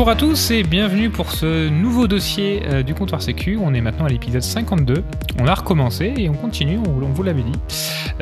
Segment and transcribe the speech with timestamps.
[0.00, 3.58] Bonjour à tous et bienvenue pour ce nouveau dossier euh, du comptoir Sécu.
[3.62, 5.04] On est maintenant à l'épisode 52.
[5.38, 7.52] On a recommencé et on continue, on, vous- on vous l'avait dit.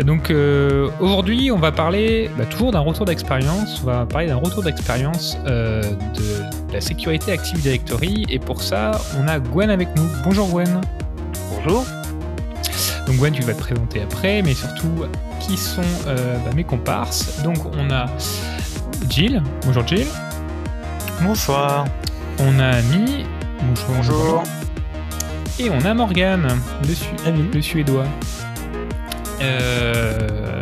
[0.05, 3.80] Donc euh, aujourd'hui, on va parler bah, toujours d'un retour d'expérience.
[3.85, 5.80] On va parler d'un retour d'expérience euh,
[6.16, 8.27] de la sécurité Active Directory.
[8.29, 10.09] Et pour ça, on a Gwen avec nous.
[10.24, 10.80] Bonjour Gwen.
[11.55, 11.87] Bonjour.
[13.07, 15.05] Donc Gwen, tu vas te présenter après, mais surtout,
[15.38, 18.07] qui sont euh, bah, mes comparses Donc on a
[19.09, 19.45] Jill.
[19.65, 20.09] Bonjour Jill.
[21.23, 21.87] Bonsoir.
[22.39, 23.27] On a Ami.
[23.63, 23.87] Bonjour.
[23.97, 24.43] Bonjour.
[25.59, 26.49] Et on a Morgane,
[26.87, 28.07] le, Su- le suédois.
[29.41, 30.61] Euh,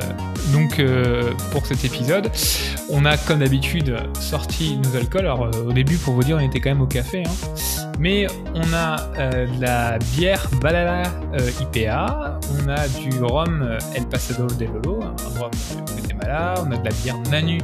[0.53, 2.31] donc euh, pour cet épisode,
[2.91, 5.21] on a comme d'habitude sorti nos alcools.
[5.21, 7.25] Alors euh, au début, pour vous dire, on était quand même au café.
[7.27, 7.31] hein.
[7.99, 11.03] Mais on a euh, de la bière Balala
[11.35, 15.51] euh, IPA, on a du rhum El Pasado de Lolo, un rhum
[15.87, 17.59] de Guatemala, on a de la bière Nanu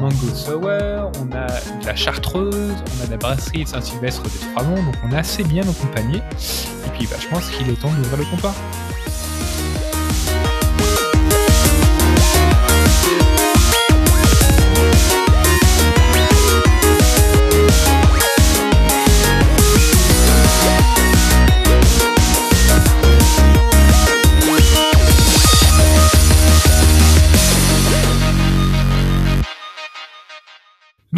[0.00, 1.46] Mango Sour, on a
[1.80, 5.18] de la chartreuse, on a de la brasserie de Saint-Sylvestre des Trois donc on est
[5.18, 6.16] assez bien accompagné.
[6.18, 8.54] Et puis je pense qu'il est temps d'ouvrir le comptoir.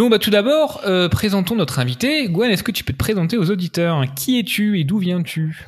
[0.01, 2.27] Donc bah, tout d'abord, euh, présentons notre invité.
[2.31, 4.03] Gwen, est-ce que tu peux te présenter aux auditeurs?
[4.17, 5.67] Qui es-tu et d'où viens-tu?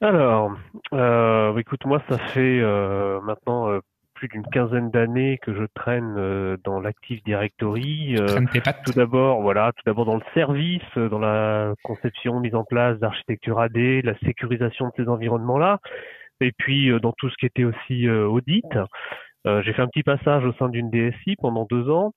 [0.00, 0.56] Alors,
[0.94, 3.68] euh, écoute, moi, ça fait euh, maintenant
[4.14, 8.14] plus d'une quinzaine d'années que je traîne dans l'Active Directory.
[8.86, 13.60] Tout d'abord, voilà, tout d'abord dans le service, dans la conception, mise en place d'architecture
[13.60, 15.80] AD, la sécurisation de ces environnements-là,
[16.40, 18.64] et puis dans tout ce qui était aussi audit.
[19.44, 22.14] J'ai fait un petit passage au sein d'une DSI pendant deux ans.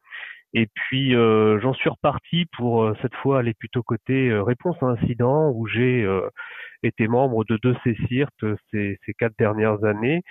[0.54, 4.78] Et puis euh, j'en suis reparti pour euh, cette fois aller plutôt côté euh, réponse
[4.82, 6.22] à incident où j'ai euh,
[6.84, 10.24] été membre de deux CCIRT euh, ces, ces quatre dernières années.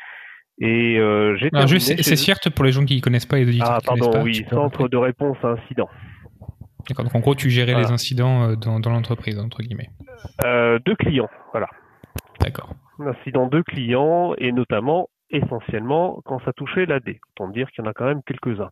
[0.58, 3.36] Et euh, j'ai terminé juste, chez c'est CIRT pour les gens qui ne connaissent pas
[3.36, 3.72] les auditeurs.
[3.72, 5.88] Ah pardon, pas, oui, centre de réponse à incident.
[6.88, 7.88] D'accord, donc en gros, tu gérais Voilà.
[7.88, 9.90] les incidents dans, dans l'entreprise, entre guillemets.
[10.44, 11.68] Euh, deux clients, voilà.
[12.40, 12.74] D'accord.
[13.00, 17.16] Incident de clients et notamment essentiellement quand ça touchait l'AD.
[17.34, 18.70] Autant dire qu'il y en a quand même quelques-uns.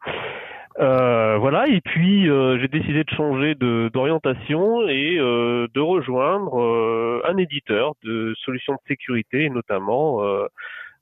[0.81, 7.37] Euh, voilà, et puis euh, j'ai décidé de changer d'orientation et euh, de rejoindre un
[7.37, 10.21] éditeur de solutions de sécurité et notamment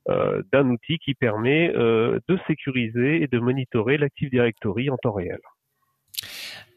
[0.06, 5.40] d'un outil qui permet de sécuriser et de monitorer l'Active Directory en temps réel.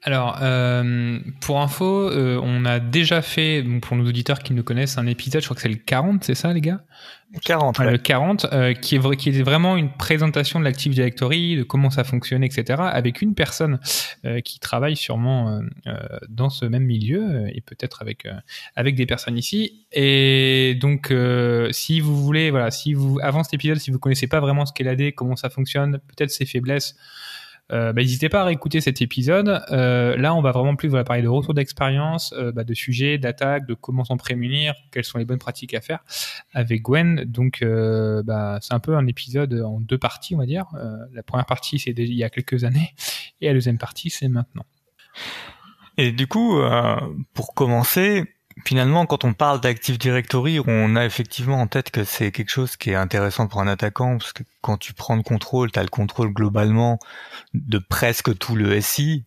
[0.08, 4.62] Alors, euh, pour info, euh, on a déjà fait, donc pour nos auditeurs qui nous
[4.62, 6.82] connaissent, un épisode, je crois que c'est le 40, c'est ça les gars?
[7.42, 7.80] 40.
[7.80, 7.92] Ouais, ouais.
[7.92, 11.90] Le 40, euh, qui, est, qui est vraiment une présentation de l'Active Directory, de comment
[11.90, 13.80] ça fonctionne, etc., avec une personne
[14.26, 15.98] euh, qui travaille sûrement euh, euh,
[16.30, 18.34] dans ce même milieu, et peut-être avec, euh,
[18.76, 19.86] avec des personnes ici.
[19.92, 24.28] Et donc, euh, si vous voulez, voilà, si vous, avant cet épisode, si vous connaissez
[24.28, 26.96] pas vraiment ce qu'est l'AD, comment ça fonctionne, peut-être ses faiblesses,
[27.70, 29.64] bah, n'hésitez pas à réécouter cet épisode.
[29.72, 33.18] Euh, là, on va vraiment plus voilà, parler de retour d'expérience, euh, bah, de sujets,
[33.18, 36.00] d'attaques, de comment s'en prémunir, quelles sont les bonnes pratiques à faire
[36.54, 37.24] avec Gwen.
[37.26, 40.66] Donc, euh, bah, c'est un peu un épisode en deux parties, on va dire.
[40.76, 42.94] Euh, la première partie, c'est il y a quelques années,
[43.42, 44.66] et la deuxième partie, c'est maintenant.
[45.98, 46.98] Et du coup, euh,
[47.34, 52.32] pour commencer, finalement, quand on parle d'Active Directory, on a effectivement en tête que c'est
[52.32, 55.72] quelque chose qui est intéressant pour un attaquant, parce que quand tu prends le contrôle,
[55.72, 57.00] tu as le contrôle globalement
[57.54, 59.26] de presque tout le SI,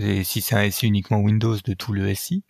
[0.00, 2.42] et si c'est un SI uniquement Windows, de tout le SI.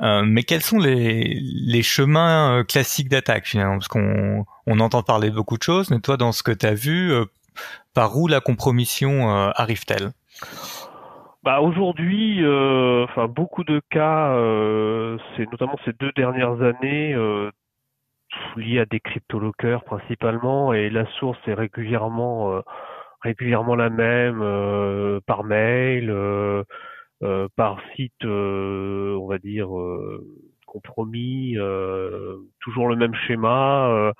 [0.00, 3.78] Euh, mais quels sont les, les chemins euh, classiques d'attaque finalement?
[3.78, 6.74] Parce qu'on on entend parler beaucoup de choses, mais toi, dans ce que tu as
[6.74, 7.24] vu, euh,
[7.92, 10.12] par où la compromission euh, arrive-t-elle?
[11.42, 17.50] Bah aujourd'hui, euh, enfin beaucoup de cas, euh, c'est notamment ces deux dernières années euh,
[18.56, 22.60] liés à des cryptolockers principalement, et la source est régulièrement euh,
[23.22, 26.64] régulièrement la même euh, par mail, euh,
[27.56, 29.68] par site, on va dire
[30.66, 31.56] compromis,
[32.60, 34.12] toujours le même schéma.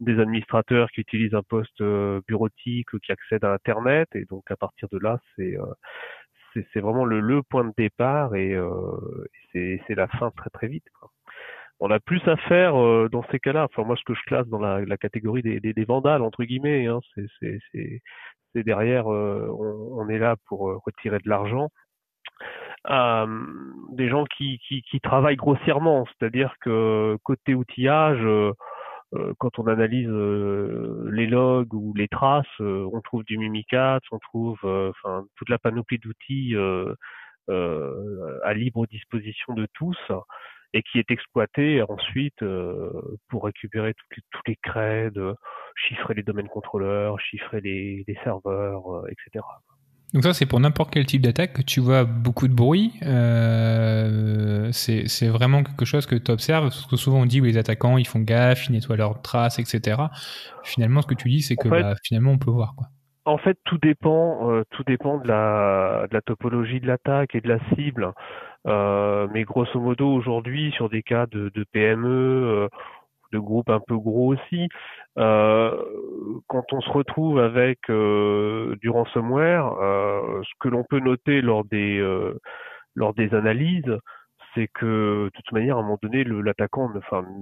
[0.00, 1.82] des administrateurs qui utilisent un poste
[2.28, 5.66] bureautique qui accèdent à Internet et donc à partir de là c'est euh,
[6.72, 8.70] c'est vraiment le, le point de départ et, euh,
[9.52, 10.84] c'est la fin très très vite.
[11.80, 13.64] On a plus à faire euh, dans ces cas-là.
[13.64, 17.00] Enfin moi ce que je classe dans la, catégorie des, des, vandales entre guillemets, hein,
[17.16, 21.68] c'est derrière euh, on, est là pour retirer de l'argent.
[22.88, 28.24] Des gens qui, qui, travaillent grossièrement, c'est-à-dire que côté outillage,
[29.38, 34.18] quand on analyse euh, les logs ou les traces, euh, on trouve du Mimikatz, on
[34.18, 36.94] trouve euh, enfin toute la panoplie d'outils euh,
[38.44, 39.96] à libre disposition de tous
[40.74, 42.44] et qui est exploité ensuite
[43.28, 45.34] pour récupérer toutes les, tous les creds,
[45.74, 49.42] chiffrer les domaines contrôleurs, chiffrer les, les serveurs, etc.
[50.14, 52.92] Donc ça, c'est pour n'importe quel type d'attaque que tu vois beaucoup de bruit.
[53.02, 57.58] Euh, c'est vraiment quelque chose que tu observes, parce que souvent on dit que les
[57.58, 60.00] attaquants, ils font gaffe, ils nettoient leurs traces, etc.
[60.62, 62.74] Finalement, ce que tu dis, c'est que bah, finalement, on peut voir.
[62.74, 62.86] Quoi.
[63.26, 67.42] En fait, tout dépend, euh, tout dépend de la, de la topologie de l'attaque et
[67.42, 68.14] de la cible.
[68.66, 72.68] Euh, mais grosso modo, aujourd'hui, sur des cas de, de PME, euh,
[73.32, 74.68] de groupes un peu gros aussi,
[75.18, 75.70] euh,
[76.46, 81.64] quand on se retrouve avec euh, du ransomware, euh, ce que l'on peut noter lors
[81.64, 82.04] des
[82.94, 83.96] lors des analyses,
[84.54, 86.90] c'est que de toute manière, à un moment donné, l'attaquant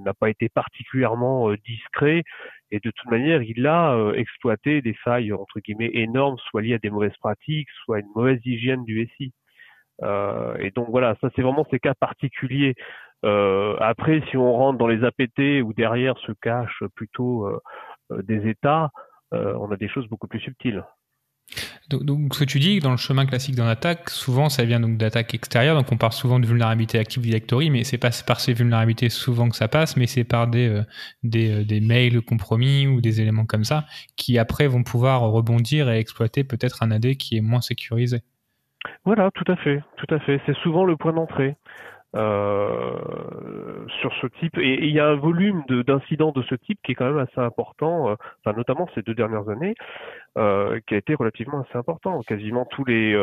[0.04, 2.24] n'a pas été particulièrement discret.
[2.70, 6.78] Et de toute manière, il a exploité des failles entre guillemets énormes, soit liées à
[6.78, 9.32] des mauvaises pratiques, soit à une mauvaise hygiène du SI.
[10.02, 12.74] et donc voilà, ça c'est vraiment ces cas particuliers.
[12.76, 17.60] euh, après, si on rentre dans les APT où derrière se cachent plutôt euh,
[18.12, 18.90] euh, des États,
[19.32, 20.82] on a des choses beaucoup plus subtiles.
[21.90, 24.96] Donc, ce que tu dis, dans le chemin classique d'un attaque, souvent ça vient donc
[24.96, 28.54] d'attaques extérieures, donc on parle souvent de vulnérabilité Active Directory, mais c'est pas par ces
[28.54, 30.80] vulnérabilités souvent que ça passe, mais c'est par des,
[31.22, 33.84] des, des, mails compromis ou des éléments comme ça,
[34.16, 38.22] qui après vont pouvoir rebondir et exploiter peut-être un AD qui est moins sécurisé.
[39.04, 40.40] Voilà, tout à fait, tout à fait.
[40.46, 41.56] C'est souvent le point d'entrée.
[42.14, 44.56] Euh, sur ce type.
[44.58, 47.40] Et il y a un volume d'incidents de, ce type qui est quand même assez
[47.40, 48.14] important, euh,
[48.44, 49.74] enfin, notamment ces deux dernières années,
[50.38, 52.22] euh, qui a été relativement assez important.
[52.22, 53.16] Quasiment tous les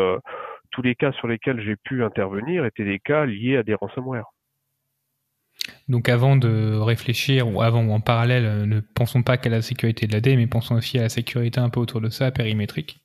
[0.71, 4.25] tous les cas sur lesquels j'ai pu intervenir étaient des cas liés à des ransomware.
[5.87, 10.07] Donc avant de réfléchir, ou avant ou en parallèle, ne pensons pas qu'à la sécurité
[10.07, 13.01] de l'AD, mais pensons aussi à la sécurité un peu autour de ça, périmétrique,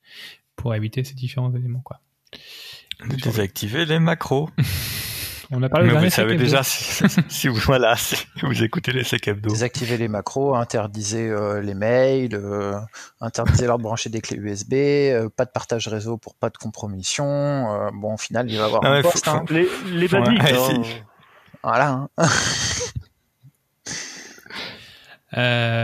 [0.55, 1.81] pour éviter ces différents éléments.
[1.81, 1.99] Quoi.
[3.23, 4.49] Désactiver les macros.
[5.51, 7.95] On a parlé Mais vous savez déjà si, vous voilà,
[8.43, 12.75] vous écoutez les SEC Désactiver les macros, interdiser euh, les mails, euh,
[13.19, 17.25] interdiser leur brancher des clés USB, euh, pas de partage réseau pour pas de compromission.
[17.25, 19.27] Euh, bon, au final, il va y avoir ah un poste.
[19.27, 19.43] Hein.
[19.49, 20.39] Les, les basiques.
[20.41, 20.81] hein.
[21.63, 22.07] Voilà.
[22.17, 22.27] Hein.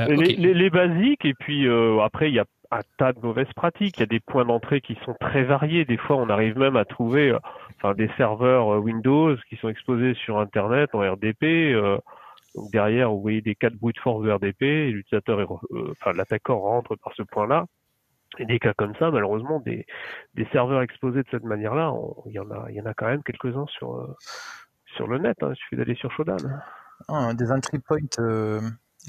[0.08, 1.68] les, les, les, basiques et puis
[2.04, 3.98] après il y a un tas de mauvaises pratiques.
[3.98, 5.86] Il y a des points d'entrée qui sont très variés.
[5.86, 7.36] Des fois, on arrive même à trouver
[7.78, 11.44] enfin, des serveurs euh, Windows qui sont exposés sur Internet en RDP.
[11.44, 11.98] Euh,
[12.56, 16.60] donc derrière, vous voyez des cas de brute force de RDP, l'utilisateur, euh, enfin l'attaquant
[16.60, 17.66] rentre par ce point-là.
[18.38, 19.86] Et des cas comme ça, malheureusement, des,
[20.34, 21.94] des serveurs exposés de cette manière-là,
[22.26, 24.16] il y en a, il y en a quand même quelques-uns sur
[24.96, 25.38] sur le net.
[25.42, 26.38] Hein, il suffit d'aller sur Shodan.
[27.08, 27.98] Ah, des entry points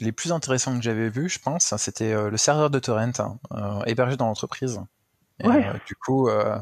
[0.00, 3.12] les plus intéressants que j'avais vus, je pense, c'était le serveur de torrent
[3.50, 4.80] hein, hébergé dans l'entreprise.
[5.44, 6.58] Euh, du coup, euh,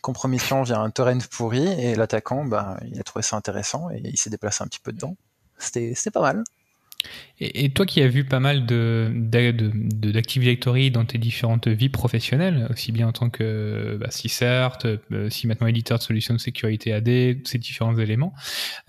[0.00, 4.16] compromission via un torrent pourri et l'attaquant, bah, il a trouvé ça intéressant et il
[4.16, 5.16] s'est déplacé un petit peu dedans.
[5.58, 6.44] C'était pas mal.
[7.40, 12.68] Et, toi qui as vu pas mal de, d'Active Directory dans tes différentes vies professionnelles,
[12.70, 16.92] aussi bien en tant que bah, CERT, euh, si maintenant éditeur de solutions de sécurité
[16.92, 17.08] AD,
[17.44, 18.34] ces différents éléments,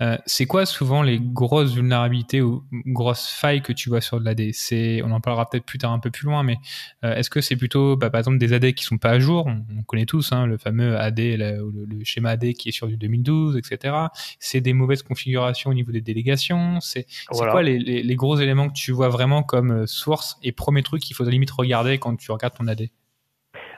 [0.00, 4.24] euh, c'est quoi souvent les grosses vulnérabilités ou grosses failles que tu vois sur de
[4.24, 6.58] l'AD c'est, On en parlera peut-être plus tard un peu plus loin, mais
[7.04, 9.46] euh, est-ce que c'est plutôt bah, par exemple des AD qui sont pas à jour?
[9.46, 12.96] On, connaît tous hein, le fameux AD, le, le, schéma AD qui est sur du
[12.96, 13.94] 2012, etc.
[14.38, 16.80] C'est des mauvaises configurations au niveau des délégations.
[16.80, 20.82] C'est, quoi les, les, les éléments que tu vois vraiment comme euh, source et premier
[20.82, 22.88] truc qu'il faut limite regarder quand tu regardes ton AD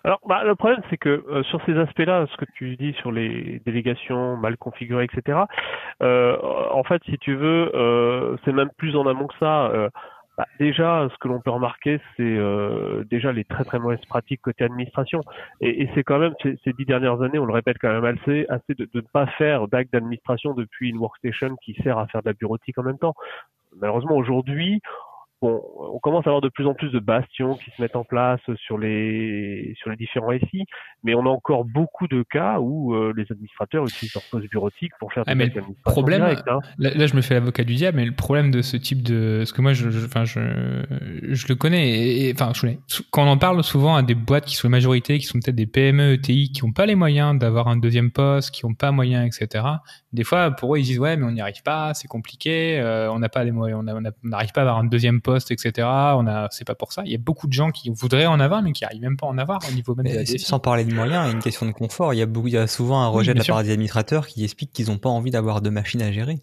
[0.04, 3.10] alors, bah, le problème, c'est que euh, sur ces aspects-là, ce que tu dis sur
[3.10, 5.40] les délégations mal configurées, etc.,
[6.02, 6.36] euh,
[6.70, 9.72] en fait, si tu veux, c'est même plus en amont que ça.
[10.38, 12.38] Bah, déjà, ce que l'on peut remarquer, c'est
[13.10, 15.20] déjà les très très mauvaises pratiques côté administration.
[15.60, 18.74] Et, c'est quand même ces, dix dernières années, on le répète quand même assez, assez
[18.74, 22.28] de, de ne pas faire d'acte d'administration depuis une workstation qui sert à faire de
[22.28, 23.14] la bureautique en même temps.
[23.80, 24.80] Malheureusement, aujourd'hui,
[25.40, 28.04] bon, on commence à avoir de plus en plus de bastions qui se mettent en
[28.04, 30.64] place sur les sur les différents SI,
[31.04, 34.92] mais on a encore beaucoup de cas où euh, les administrateurs utilisent leur poste bureautique
[34.98, 36.60] pour faire ah, mais le problème, hein.
[36.78, 39.52] là, je me fais l'avocat du diable, mais le problème de ce type de, parce
[39.52, 40.40] que moi, je, enfin, je,
[41.22, 42.78] je, le connais, et, enfin, je connais.
[43.10, 45.56] Quand on en parle souvent à des boîtes qui sont la majorité, qui sont peut-être
[45.56, 48.90] des PME, ETI, qui n'ont pas les moyens d'avoir un deuxième poste, qui n'ont pas
[48.90, 49.64] moyen, etc.
[50.12, 53.10] Des fois, pour eux, ils disent ouais, mais on n'y arrive pas, c'est compliqué, euh,
[53.12, 55.86] on n'a pas les moyens, on n'arrive pas à avoir un deuxième poste etc.
[55.86, 57.02] On a, c'est pas pour ça.
[57.04, 59.26] Il y a beaucoup de gens qui voudraient en avoir, mais qui arrivent même pas
[59.26, 61.34] à en avoir au niveau même de la Sans parler de moyens, il y a
[61.34, 62.14] une question de confort.
[62.14, 64.26] Il y a beaucoup, il y a souvent un rejet de la part des administrateurs
[64.26, 66.38] qui expliquent qu'ils n'ont pas envie d'avoir deux machines à gérer.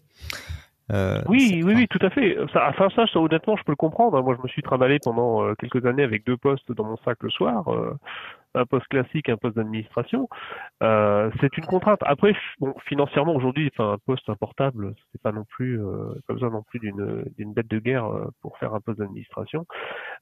[0.92, 2.36] Euh, oui, oui, oui, tout à fait.
[2.52, 4.22] Ça, enfin, ça, ça, honnêtement, je peux le comprendre.
[4.22, 7.18] Moi, je me suis travaillé pendant euh, quelques années avec deux postes dans mon sac
[7.22, 7.64] le soir.
[8.56, 10.28] Euh, un poste classique, un poste d'administration,
[10.82, 12.00] euh, c'est une contrainte.
[12.02, 16.34] Après, bon, financièrement aujourd'hui, enfin, un poste un portable, c'est pas non plus euh, pas
[16.34, 19.66] besoin non plus d'une d'une bête de guerre euh, pour faire un poste d'administration.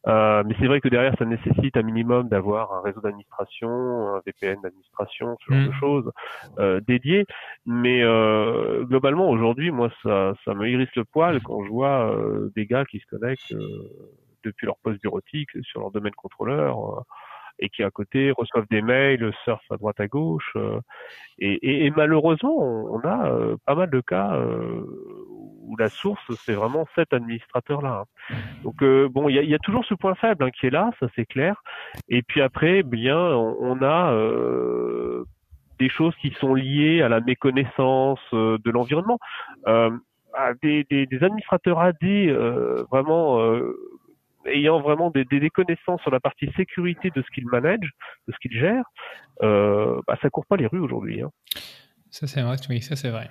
[0.07, 4.23] Euh, mais c'est vrai que derrière, ça nécessite un minimum d'avoir un réseau d'administration, un
[4.27, 5.81] VPN d'administration, ce genre de mm.
[5.81, 6.13] choses
[6.59, 7.25] euh, dédiées.
[7.67, 12.15] Mais euh, globalement, aujourd'hui, moi, ça, ça me hérisse le poil quand je vois
[12.55, 13.55] des gars qui se connectent
[14.45, 17.05] depuis leur poste bureautique sur leur domaine contrôleur
[17.59, 20.53] et qui à côté reçoivent des mails, surfent à droite à gauche.
[20.57, 20.81] Euh,
[21.39, 24.85] et, et, malheureusement, on, a euh, pas mal de cas euh,
[25.63, 28.05] où la source c'est vraiment cet administrateur-là.
[28.31, 28.35] Hein.
[28.63, 30.91] Donc bon, il y a, y a, toujours ce point faible hein, qui est là,
[31.01, 31.63] ça c'est clair.
[32.09, 34.15] Et puis après, bien, on, a
[35.79, 39.19] des choses qui sont liées à la méconnaissance de l'environnement.
[40.63, 42.05] Des, des, des, administrateurs AD
[42.91, 43.39] vraiment
[44.47, 47.91] ayant vraiment des, connaissances sur la partie sécurité de ce qu'il manage,
[48.29, 48.85] de ce qu'il gère,
[49.43, 51.23] euh, bah, ça court pas les rues aujourd'hui.
[51.23, 51.31] Hein.
[52.11, 53.29] Ça c'est vrai, oui, ça c'est vrai.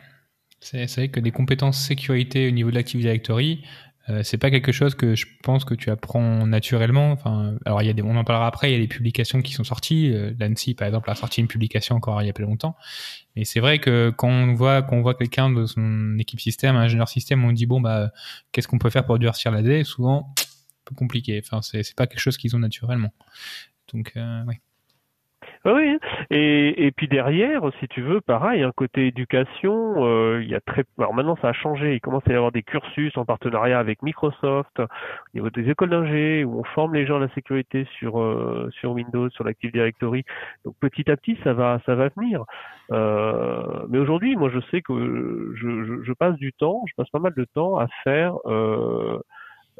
[0.59, 3.63] C'est vrai que des compétences sécurité au niveau de l'Active Directory,
[4.09, 7.11] euh, c'est pas quelque chose que je pense que tu apprends naturellement.
[7.11, 8.71] Enfin, alors il y a des, on en parlera après.
[8.71, 10.11] Il y a des publications qui sont sorties.
[10.13, 12.75] Euh, L'ANSI, par exemple, a sorti une publication encore il y a pas longtemps.
[13.35, 16.81] Mais c'est vrai que quand on voit qu'on voit quelqu'un de son équipe système, un
[16.81, 18.11] ingénieur système, on dit bon bah
[18.51, 20.33] qu'est-ce qu'on peut faire pour durcir la D Souvent,
[20.85, 21.41] peu compliqué.
[21.43, 23.13] Enfin, c'est pas quelque chose qu'ils ont naturellement.
[23.91, 24.55] Donc, euh, oui.
[25.65, 25.97] Oui,
[26.29, 30.59] et, et puis derrière, si tu veux, pareil, un côté éducation, euh, il y a
[30.59, 30.83] très.
[30.97, 31.95] Alors maintenant, ça a changé.
[31.95, 34.87] Il commence à y avoir des cursus en partenariat avec Microsoft au
[35.33, 38.91] niveau des écoles d'ingé où on forme les gens à la sécurité sur euh, sur
[38.91, 40.25] Windows, sur l'Active Directory.
[40.65, 42.43] Donc petit à petit, ça va ça va venir.
[42.89, 47.45] Mais aujourd'hui, moi, je sais que je, passe du temps, je passe pas mal de
[47.45, 48.35] temps à faire.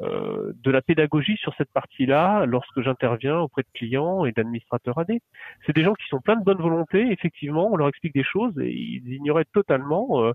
[0.00, 5.12] Euh, de la pédagogie sur cette partie-là lorsque j'interviens auprès de clients et d'administrateurs AD.
[5.64, 8.58] C'est des gens qui sont pleins de bonne volonté, effectivement, on leur explique des choses
[8.58, 10.32] et ils ignoraient totalement euh,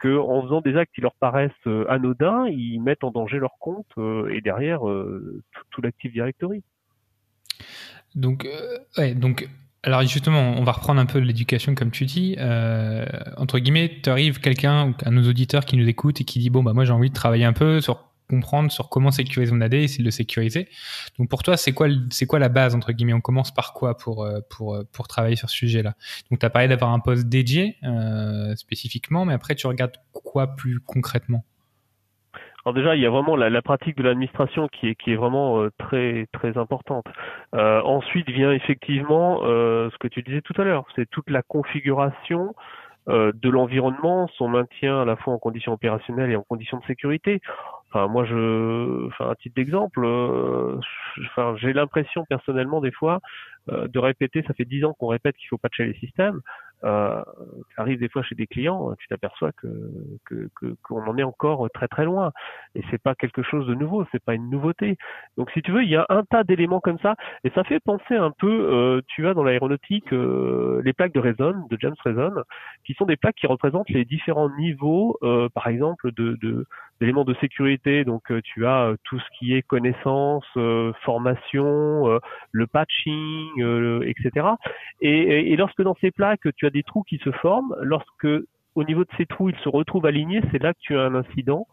[0.00, 3.86] qu'en faisant des actes qui leur paraissent euh, anodins, ils mettent en danger leur compte
[3.98, 6.62] euh, et derrière tout, l'Active Directory.
[8.14, 8.48] Donc,
[8.96, 9.50] ouais, donc
[9.82, 12.38] alors justement, on va reprendre un peu l'éducation comme tu dis.
[13.36, 16.72] Entre guillemets, tu quelqu'un, un nos auditeurs qui nous écoute et qui dit bon bah
[16.72, 19.82] moi j'ai envie de travailler un peu sur comprendre sur comment sécuriser mon AD et
[19.84, 20.68] essayer de le sécuriser.
[21.18, 23.12] Donc pour toi, c'est quoi, c'est quoi la base entre guillemets?
[23.12, 25.94] On commence par quoi pour euh, pour euh, pour travailler sur ce sujet-là?
[26.30, 30.48] Donc tu as parlé d'avoir un poste dédié euh, spécifiquement, mais après tu regardes quoi
[30.48, 31.44] plus concrètement?
[32.64, 35.16] Alors déjà, il y a vraiment la, la pratique de l'administration qui est, qui est
[35.16, 37.04] vraiment très très importante.
[37.52, 42.54] Ensuite vient effectivement ce que tu disais tout à l'heure, c'est toute la configuration
[43.06, 47.42] de l'environnement, son maintien à la fois en conditions opérationnelles et en conditions de sécurité.
[47.94, 50.80] Enfin, moi, je, enfin, un titre d'exemple, euh,
[51.26, 53.20] enfin, j'ai l'impression personnellement des fois
[53.70, 54.42] euh, de répéter.
[54.48, 56.40] Ça fait dix ans qu'on répète qu'il faut patcher les systèmes.
[56.82, 57.22] Euh,
[57.76, 60.50] arrive des fois chez des clients, tu t'aperçois que
[60.82, 62.32] qu'on en est encore très très loin.
[62.74, 64.98] Et c'est pas quelque chose de nouveau, c'est pas une nouveauté.
[65.36, 67.80] Donc, si tu veux, il y a un tas d'éléments comme ça, et ça fait
[67.80, 68.50] penser un peu.
[68.50, 72.42] Euh, tu as dans l'aéronautique euh, les plaques de Reson, de James Reson,
[72.84, 75.16] qui sont des plaques qui représentent les différents niveaux,
[75.54, 76.66] par exemple, de
[77.00, 78.04] d'éléments de sécurité.
[78.04, 80.44] Donc, tu as tout ce qui est connaissance,
[81.04, 82.20] formation,
[82.52, 84.46] le patching euh, etc.
[85.00, 88.28] Et, lorsque dans ces plaques, tu as des trous qui se forment, lorsque
[88.74, 91.14] au niveau de ces trous, ils se retrouvent alignés, c'est là que tu as un
[91.14, 91.66] incident.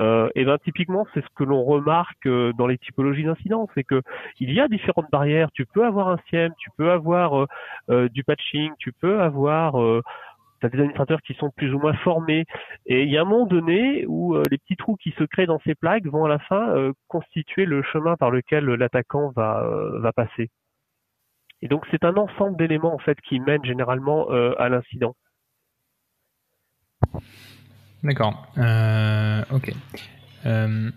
[0.00, 3.82] Euh, et ben typiquement, c'est ce que l'on remarque euh, dans les typologies d'incidents, c'est
[3.82, 4.02] que
[4.40, 5.50] il y a différentes barrières.
[5.52, 7.46] Tu peux avoir un SIEM, tu peux avoir
[7.88, 9.76] du patching, tu peux avoir
[10.68, 12.44] des administrateurs qui sont plus ou moins formés.
[12.86, 15.60] Et il y a un moment donné où les petits trous qui se créent dans
[15.64, 19.68] ces plaques vont à la fin constituer le chemin par lequel l'attaquant va,
[20.00, 20.50] va passer.
[21.62, 25.16] Et donc c'est un ensemble d'éléments en fait qui mènent généralement euh, à l'incident.
[28.02, 28.46] D'accord.
[28.58, 29.72] Euh, ok.
[30.44, 30.90] Euh,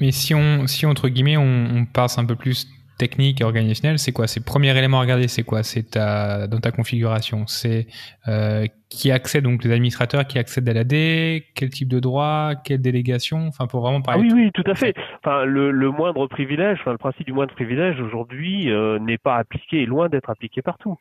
[0.00, 2.68] mais si on, si entre guillemets, on passe un peu plus
[2.98, 4.26] technique et organisationnel, c'est quoi?
[4.26, 5.62] C'est le premier élément à regarder, c'est quoi?
[5.62, 7.46] C'est ta, dans ta configuration.
[7.46, 7.86] C'est
[8.28, 12.80] euh, qui accède, donc les administrateurs qui accèdent à l'AD, quel type de droit, quelle
[12.80, 14.28] délégation, enfin pour vraiment parler.
[14.30, 14.94] Ah oui, oui, tout à fait.
[15.24, 19.36] Enfin, le, le moindre privilège, enfin le principe du moindre privilège aujourd'hui euh, n'est pas
[19.36, 20.96] appliqué, est loin d'être appliqué partout.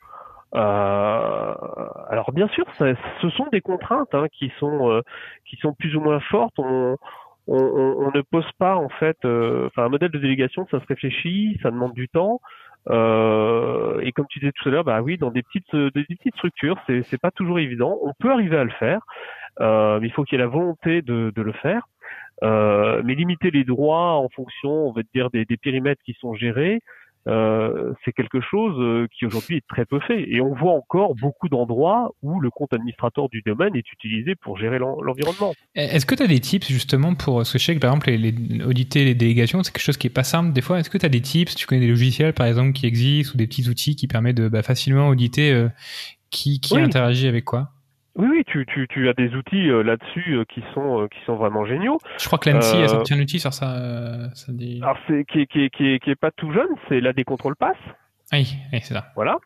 [0.55, 1.53] Euh,
[2.09, 2.85] alors bien sûr, ça,
[3.21, 5.01] ce sont des contraintes hein, qui sont euh,
[5.49, 6.53] qui sont plus ou moins fortes.
[6.59, 6.95] On,
[7.47, 10.85] on, on, ne pose pas en fait, euh, enfin un modèle de délégation, ça se
[10.85, 12.39] réfléchit, ça demande du temps.
[12.89, 16.35] Euh, et comme tu disais tout à l'heure, bah oui, dans des petites, des petites
[16.35, 17.97] structures, c'est, c'est pas toujours évident.
[18.03, 19.01] On peut arriver à le faire,
[19.61, 21.87] euh, mais il faut qu'il y ait la volonté de, de le faire.
[22.43, 26.33] Euh, mais limiter les droits en fonction, on va dire, des, des périmètres qui sont
[26.33, 26.81] gérés,
[27.27, 30.29] euh, c'est quelque chose euh, qui aujourd'hui est très peu fait.
[30.29, 34.57] Et on voit encore beaucoup d'endroits où le compte administrateur du domaine est utilisé pour
[34.57, 35.53] gérer l'environnement.
[35.75, 38.11] Est-ce que tu as des tips justement pour ce que je sais que par exemple
[38.11, 40.79] les, auditer les délégations, c'est quelque chose qui est pas simple des fois.
[40.79, 41.55] Est-ce que tu as des tips?
[41.55, 44.49] Tu connais des logiciels par exemple qui existent ou des petits outils qui permettent de
[44.49, 45.69] bah, facilement auditer euh,
[46.29, 47.72] qui, qui interagit avec quoi?
[48.15, 51.17] Oui, oui, tu, tu, tu as des outils euh, là-dessus euh, qui sont euh, qui
[51.25, 51.97] sont vraiment géniaux.
[52.19, 54.29] Je crois que l'ANSI a sorti un outil sur ça.
[54.35, 54.79] ça dit...
[54.83, 57.77] Alors c'est qui, qui, qui, qui est pas tout jeune, c'est l'AD Control Pass.
[58.31, 59.05] Oui, oui c'est ça.
[59.15, 59.37] Voilà,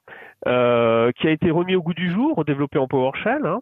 [0.45, 3.61] qui a été remis au goût du jour, développé en PowerShell, hein,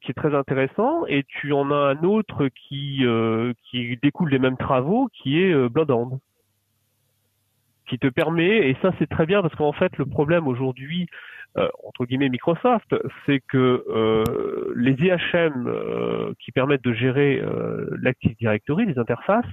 [0.00, 1.04] qui est très intéressant.
[1.06, 3.04] Et tu en as un autre qui
[3.70, 6.18] qui découle des mêmes travaux, qui est Bloodhound,
[7.88, 8.68] qui te permet.
[8.68, 11.08] Et ça, c'est très bien parce qu'en fait, le problème aujourd'hui
[11.56, 17.42] euh, entre guillemets Microsoft, c'est que euh, les IHM euh, qui permettent de gérer
[18.00, 19.46] l'Active Directory, les interfaces,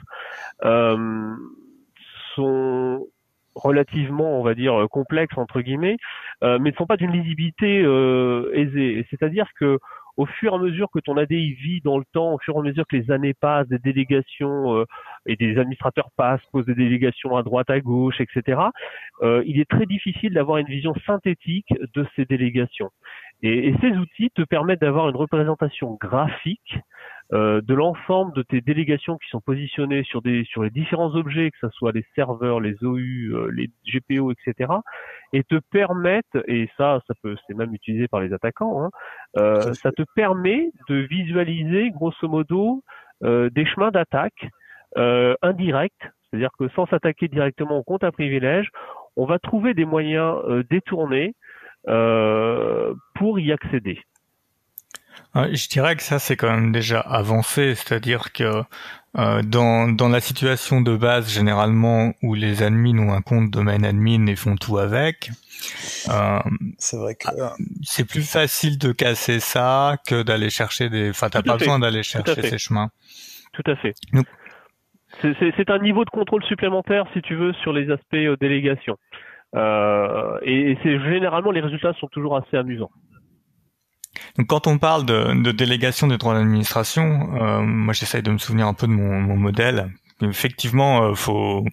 [2.35, 3.07] sont
[3.55, 5.97] relativement, on va dire, complexes entre guillemets,
[6.41, 7.79] mais ne sont pas d'une lisibilité
[8.53, 9.05] aisée.
[9.09, 9.79] C'est-à-dire que
[10.17, 12.59] au fur et à mesure que ton ADI vit dans le temps, au fur et
[12.59, 14.85] à mesure que les années passent, des délégations euh,
[15.25, 18.61] et des administrateurs passent, posent des délégations à droite, à gauche, etc.,
[19.21, 22.89] euh, il est très difficile d'avoir une vision synthétique de ces délégations.
[23.41, 26.79] Et, et ces outils te permettent d'avoir une représentation graphique
[27.33, 31.49] euh, de l'ensemble de tes délégations qui sont positionnées sur des sur les différents objets,
[31.49, 32.99] que ce soit les serveurs, les OU,
[33.33, 34.71] euh, les GPO, etc.,
[35.33, 38.91] et te permettent, et ça, ça peut, c'est même utilisé par les attaquants, hein,
[39.37, 42.83] euh, ça te permet de visualiser grosso modo
[43.21, 44.49] des chemins d'attaque
[44.95, 45.93] indirects,
[46.29, 48.69] c'est-à-dire que sans s'attaquer directement au compte à privilège,
[49.15, 50.35] on va trouver des moyens
[50.69, 51.33] détournés
[51.85, 54.01] pour y accéder.
[55.35, 58.63] Je dirais que ça c'est quand même déjà avancé, c'est-à-dire que
[59.17, 63.85] euh, dans, dans la situation de base généralement où les admins ont un compte domaine
[63.85, 65.31] admin et font tout avec,
[66.09, 66.39] euh,
[66.77, 71.11] c'est vrai que ah, c'est plus facile de casser ça que d'aller chercher des.
[71.11, 72.89] Enfin, t'as pas besoin d'aller chercher ces chemins.
[73.53, 73.93] Tout à fait.
[75.21, 78.97] C'est un niveau de contrôle supplémentaire, si tu veux, sur les aspects euh, délégation.
[79.55, 82.91] Euh, et, c'est généralement les résultats sont toujours assez amusants.
[84.37, 88.37] Donc quand on parle de, de délégation des droits d'administration, euh, moi j'essaye de me
[88.37, 89.91] souvenir un peu de mon, mon modèle.
[90.21, 91.65] Effectivement, euh, faut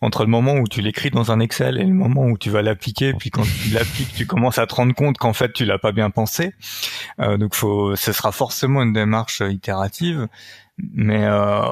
[0.00, 2.60] entre le moment où tu l'écris dans un Excel et le moment où tu vas
[2.60, 5.78] l'appliquer, puis quand tu l'appliques, tu commences à te rendre compte qu'en fait tu l'as
[5.78, 6.52] pas bien pensé.
[7.20, 10.26] Euh, donc faut, ce sera forcément une démarche itérative.
[10.78, 11.62] Mais euh,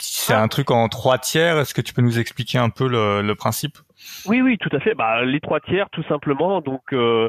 [0.00, 1.58] c'est un truc en trois tiers.
[1.58, 3.78] Est-ce que tu peux nous expliquer un peu le, le principe?
[4.26, 4.94] Oui, oui, tout à fait.
[4.94, 6.60] Bah, les trois tiers, tout simplement.
[6.60, 7.28] Donc, euh,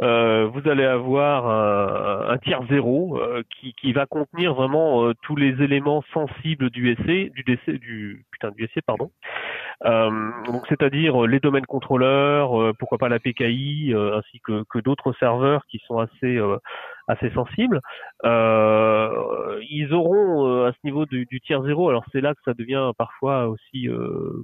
[0.00, 5.62] euh, vous allez avoir un, tiers zéro euh, qui, qui, va contenir vraiment tous les
[5.62, 9.10] éléments sensibles du essai, du décès, du putain du essai, pardon.
[9.84, 15.80] donc c'est-à-dire les domaines contrôleurs, pourquoi pas la PKI, ainsi que, que d'autres serveurs qui
[15.86, 16.40] sont assez
[17.08, 17.80] assez sensibles.
[18.24, 21.88] ils auront à ce niveau du, du tiers zéro.
[21.88, 23.88] Alors c'est là que ça devient parfois aussi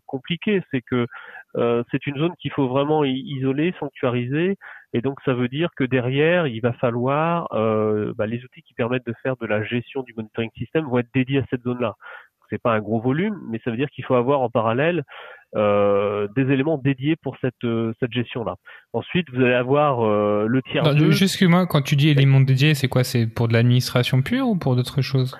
[0.06, 1.06] compliqué, c'est que
[1.54, 4.56] c'est une zone qu'il faut vraiment isoler, sanctuariser
[4.92, 8.74] et donc ça veut dire que derrière, il va falloir euh, bah, les outils qui
[8.74, 11.94] permettent de faire de la gestion du monitoring system vont être dédiés à cette zone-là.
[12.48, 15.04] C'est pas un gros volume, mais ça veut dire qu'il faut avoir en parallèle
[15.54, 18.56] euh, des éléments dédiés pour cette euh, cette gestion-là.
[18.94, 20.82] Ensuite, vous allez avoir euh, le tiers.
[20.82, 23.04] Non, Juste moi, quand tu dis éléments dédiés, c'est quoi?
[23.04, 25.38] C'est pour de l'administration pure ou pour d'autres choses?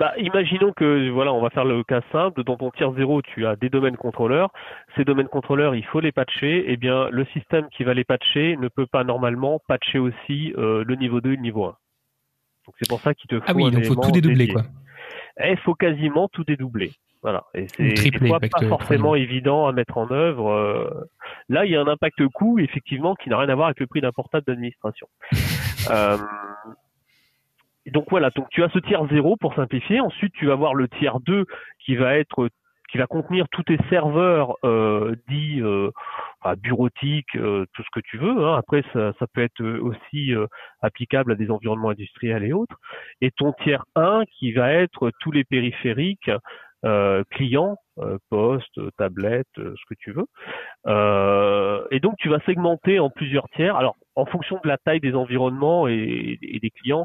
[0.00, 2.42] Bah, imaginons que voilà, on va faire le cas simple.
[2.42, 4.50] Dans ton tiers zéro, tu as des domaines contrôleurs.
[4.96, 6.64] Ces domaines contrôleurs, il faut les patcher.
[6.68, 10.84] Eh bien, le système qui va les patcher ne peut pas normalement patcher aussi euh,
[10.86, 11.76] le niveau 2 et le niveau 1.
[12.66, 13.44] Donc c'est pour ça qu'il te faut.
[13.46, 14.62] Ah oui, donc faut tout dédoubler quoi.
[15.44, 16.92] Il faut quasiment tout dédoubler.
[17.22, 17.44] Voilà.
[17.54, 20.50] Et c'est pas forcément évident à mettre en œuvre.
[20.50, 21.04] Euh.
[21.50, 23.86] Là, il y a un impact coût, effectivement, qui n'a rien à voir avec le
[23.86, 25.06] prix d'un portable d'administration.
[25.90, 26.16] euh,
[27.90, 30.00] donc voilà, donc tu as ce tiers 0 pour simplifier.
[30.00, 31.44] Ensuite, tu vas avoir le tiers 2
[31.78, 32.48] qui va être
[32.90, 35.90] qui va contenir tous tes serveurs euh, dits euh,
[36.58, 38.44] bureautiques, euh, tout ce que tu veux.
[38.44, 38.56] Hein.
[38.56, 40.46] Après, ça, ça, peut être aussi euh,
[40.82, 42.76] applicable à des environnements industriels et autres.
[43.20, 46.30] Et ton tiers 1 qui va être tous les périphériques
[46.84, 47.76] euh, clients,
[48.30, 50.26] poste, tablette, ce que tu veux.
[51.90, 53.76] et donc, tu vas segmenter en plusieurs tiers.
[53.76, 57.04] Alors, en fonction de la taille des environnements et, des clients,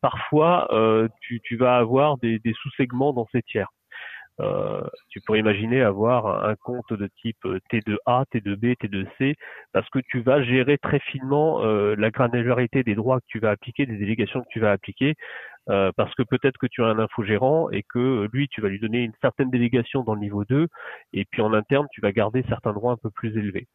[0.00, 3.68] parfois euh, tu, vas avoir des, sous-segments dans ces tiers.
[4.40, 9.36] Euh, tu pourrais imaginer avoir un compte de type T2A, T2B, T2C,
[9.72, 13.50] parce que tu vas gérer très finement euh, la granularité des droits que tu vas
[13.50, 15.14] appliquer, des délégations que tu vas appliquer,
[15.70, 18.78] euh, parce que peut-être que tu as un infogérant et que lui, tu vas lui
[18.78, 20.68] donner une certaine délégation dans le niveau 2,
[21.12, 23.66] et puis en interne, tu vas garder certains droits un peu plus élevés.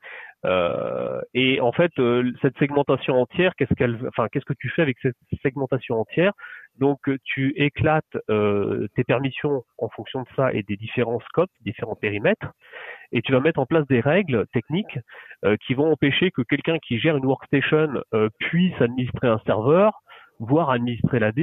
[0.45, 4.82] Euh, et en fait, euh, cette segmentation entière, qu'est-ce qu'elle, enfin, qu'est-ce que tu fais
[4.82, 6.34] avec cette segmentation entière?
[6.80, 12.48] Donc, tu éclates tes permissions en fonction de ça et des différents scopes, différents périmètres,
[13.12, 14.98] et tu vas mettre en place des règles techniques
[15.65, 18.02] qui vont empêcher que quelqu'un qui gère une workstation
[18.39, 20.02] puisse administrer un serveur
[20.39, 21.39] voire administrer l'AD.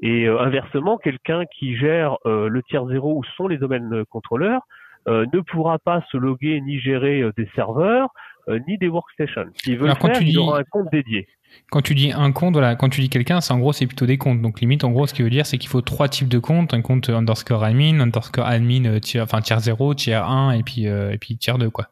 [0.00, 4.62] Et euh, inversement, quelqu'un qui gère euh, le tiers zéro où sont les domaines contrôleurs
[5.08, 8.08] euh, ne pourra pas se loguer ni gérer des serveurs
[8.68, 9.46] ni des workstations.
[9.54, 11.26] S'il veut le faire, il aura un compte dédié.
[11.70, 14.06] Quand tu dis un compte, voilà, quand tu dis quelqu'un, c'est en gros c'est plutôt
[14.06, 14.40] des comptes.
[14.40, 16.72] Donc limite en gros ce qui veut dire c'est qu'il faut trois types de comptes,
[16.74, 21.18] un compte underscore admin, underscore admin tiers, enfin tiers 0, tiers 1 et puis et
[21.20, 21.88] puis tiers 2 quoi.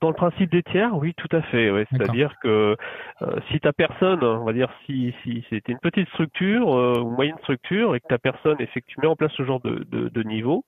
[0.00, 1.70] Dans le principe des tiers, oui, tout à fait.
[1.70, 1.84] Ouais.
[1.90, 2.74] C'est-à-dire que
[3.20, 7.10] euh, si ta personne, on va dire si, si c'était une petite structure euh, ou
[7.10, 10.64] moyenne structure et que ta personne effectivement en place ce genre de, de, de niveau,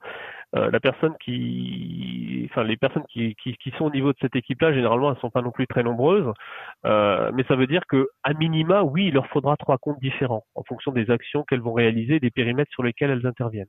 [0.54, 2.50] euh, les personnes qui,
[3.78, 6.32] sont au niveau de cette équipe-là, généralement, elles sont pas non plus très nombreuses,
[6.84, 10.62] mais ça veut dire que à minima, oui, il leur faudra trois comptes différents en
[10.64, 13.66] fonction des actions qu'elles vont réaliser, des périmètres sur lesquels elles interviennent.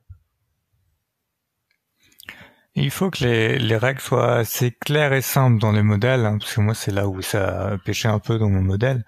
[2.75, 6.37] Il faut que les, les, règles soient assez claires et simples dans les modèles, hein,
[6.39, 9.05] parce que moi c'est là où ça pêché un peu dans mon modèle.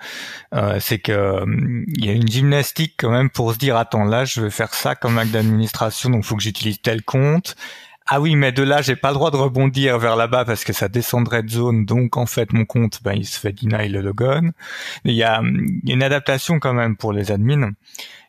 [0.54, 1.44] Euh, c'est que
[1.98, 4.76] il y a une gymnastique quand même pour se dire attends là je vais faire
[4.76, 7.56] ça comme acte d'administration, donc faut que j'utilise tel compte.
[8.08, 10.74] Ah oui, mais de là, j'ai pas le droit de rebondir vers là-bas parce que
[10.74, 11.86] ça descendrait de zone.
[11.86, 14.52] Donc, en fait, mon compte, ben, il se fait deny le logon.
[15.06, 17.72] Il y a, il y a une adaptation quand même pour les admins.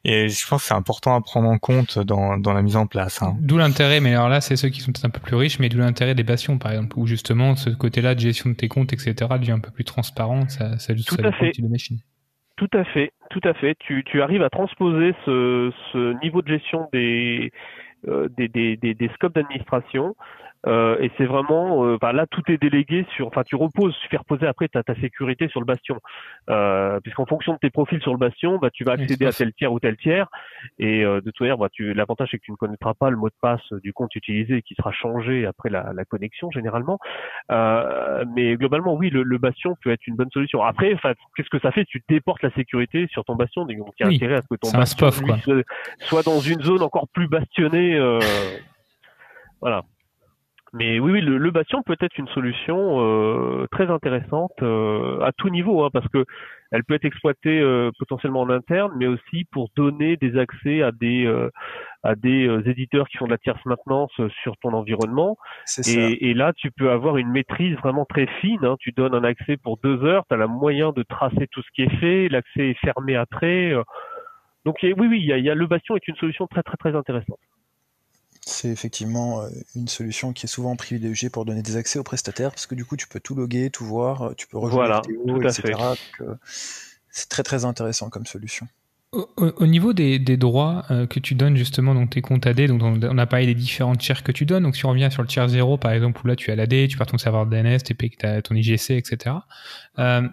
[0.04, 2.86] Et je pense que c'est important à prendre en compte dans, dans la mise en
[2.86, 3.22] place.
[3.22, 3.36] Hein.
[3.40, 5.68] D'où l'intérêt, mais alors là, c'est ceux qui sont peut-être un peu plus riches, mais
[5.68, 8.94] d'où l'intérêt des passions, par exemple, où justement ce côté-là de gestion de tes comptes,
[8.94, 10.48] etc., devient un peu plus transparent.
[10.48, 11.52] Ça, ça, tout à fait.
[11.58, 11.98] De machine.
[12.56, 13.74] Tout à fait, tout à fait.
[13.80, 17.52] Tu, tu arrives à transposer ce, ce niveau de gestion des,
[18.07, 20.16] des, des, des, des scopes d'administration
[20.66, 24.09] euh, et c'est vraiment, euh, bah là, tout est délégué sur, enfin, tu reposes, tu
[24.09, 26.00] fais reposer après ta, ta sécurité sur le bastion,
[26.50, 29.52] euh, puisqu'en fonction de tes profils sur le bastion, bah, tu vas accéder à tel
[29.52, 30.29] tiers ou tel tiers,
[30.79, 33.16] et euh, de toute manière, bah, tu, l'avantage c'est que tu ne connaîtras pas le
[33.16, 36.98] mot de passe du compte utilisé, qui sera changé après la, la connexion généralement.
[37.52, 40.62] Euh, mais globalement, oui, le, le, bastion peut être une bonne solution.
[40.62, 41.85] Après, enfin, qu'est-ce que ça fait?
[41.85, 44.57] Tu déportes la sécurité sur ton bastion, donc il y a intérêt à ce que
[44.57, 45.62] ton bastion soit,
[46.00, 47.98] soit, dans une zone encore plus bastionnée.
[49.61, 49.85] voilà.
[50.76, 55.32] Mais oui, oui le, le, Bastion peut être une solution euh, très intéressante euh, à
[55.32, 56.26] tout niveau, hein, parce que
[56.70, 60.92] elle peut être exploitée euh, potentiellement en interne, mais aussi pour donner des accès à
[60.92, 61.48] des euh,
[62.02, 64.12] à des euh, éditeurs qui font de la tierce maintenance
[64.42, 65.38] sur ton environnement.
[65.86, 68.64] Et, et, là, tu peux avoir une maîtrise vraiment très fine.
[68.64, 68.76] Hein.
[68.78, 71.70] Tu donnes un accès pour deux heures, tu as la moyen de tracer tout ce
[71.74, 73.72] qui est fait, l'accès est fermé après.
[74.66, 76.76] Donc oui, oui, il y a, y a, le Bastion est une solution très très
[76.76, 77.38] très intéressante.
[78.48, 82.50] C'est effectivement euh, une solution qui est souvent privilégiée pour donner des accès aux prestataires,
[82.50, 85.48] parce que du coup tu peux tout loguer, tout voir, euh, tu peux rejoindre voilà,
[85.48, 85.72] etc.
[86.20, 86.37] Euh,
[87.11, 88.68] c'est très très intéressant comme solution.
[89.12, 93.18] Au, niveau des, des droits que tu donnes justement, donc tes comptes AD, donc on
[93.18, 94.64] a parlé des différents tiers que tu donnes.
[94.64, 96.88] Donc si on revient sur le tiers 0 par exemple, où là tu as l'AD,
[96.88, 99.37] tu pars ton serveur DNS, tu as ton IGC, etc.
[99.98, 100.28] Euh,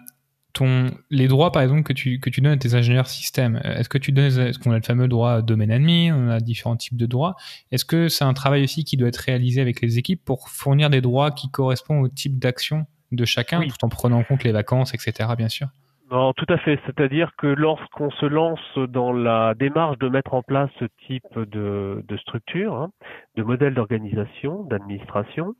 [0.54, 3.88] ton, les droits, par exemple, que tu, que tu donnes à tes ingénieurs système, est-ce
[3.88, 6.96] que tu donnes, est-ce qu'on a le fameux droit domaine admin, on a différents types
[6.96, 7.34] de droits.
[7.72, 10.90] Est-ce que c'est un travail aussi qui doit être réalisé avec les équipes pour fournir
[10.90, 14.52] des droits qui correspondent au type d'action de chacun, tout en prenant en compte les
[14.52, 15.68] vacances, etc., bien sûr?
[16.10, 16.78] Non, tout à fait.
[16.86, 22.04] C'est-à-dire que lorsqu'on se lance dans la démarche de mettre en place ce type de,
[22.06, 22.90] de structure, hein,
[23.36, 25.54] de modèle d'organisation, d'administration,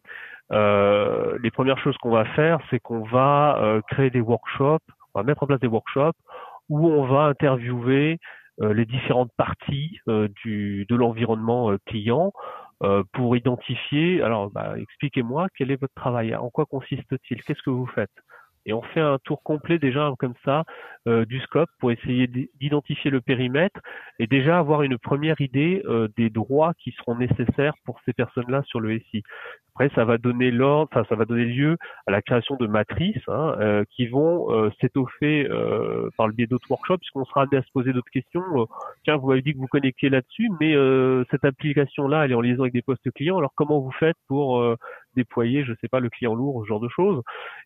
[0.50, 5.24] les premières choses qu'on va faire, c'est qu'on va euh, créer des workshops, on va
[5.24, 6.18] mettre en place des workshops
[6.68, 8.18] où on va interviewer
[8.60, 9.98] euh, les différentes parties
[10.42, 12.32] du, de l'environnement client
[13.12, 14.20] pour identifier.
[14.22, 18.10] Alors, bah, expliquez-moi quel est votre travail, en quoi consiste-t-il, qu'est-ce que vous faites?
[18.66, 20.64] Et on fait un tour complet déjà comme ça
[21.06, 23.80] euh, du scope pour essayer d'identifier le périmètre
[24.18, 28.62] et déjà avoir une première idée euh, des droits qui seront nécessaires pour ces personnes-là
[28.64, 29.22] sur le SI.
[29.76, 33.22] Après, ça va donner l'ordre, enfin, ça va donner lieu à la création de matrices
[33.26, 37.56] hein, euh, qui vont euh, s'étoffer euh, par le biais d'autres workshops, puisqu'on sera amené
[37.56, 38.44] à se poser d'autres questions.
[39.02, 40.74] tiens, vous m'avez dit que vous connectiez là-dessus, mais
[41.30, 43.38] cette application-là, elle est en liaison avec des postes clients.
[43.38, 44.64] Alors, comment vous faites pour
[45.16, 47.22] déployer, je sais pas, le client lourd, ce genre de choses?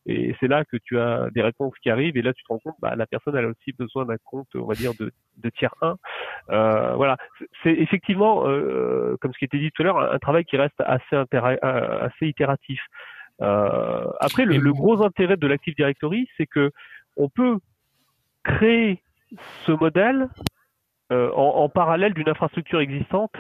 [0.07, 2.59] Et c'est là que tu as des réponses qui arrivent et là tu te rends
[2.59, 5.51] compte, bah, la personne elle a aussi besoin d'un compte, on va dire de, de
[5.51, 5.97] tiers 1.
[6.51, 7.17] Euh, voilà,
[7.63, 10.81] c'est effectivement, euh, comme ce qui était dit tout à l'heure, un, travail qui reste
[10.81, 11.27] assez, euh,
[11.99, 12.81] assez itératif.
[13.41, 16.73] Euh, après, le, le, gros intérêt de l'Active Directory, c'est que
[17.17, 17.59] on peut
[18.45, 19.03] créer
[19.67, 20.29] ce modèle
[21.13, 23.33] euh, en, en, parallèle d'une infrastructure existante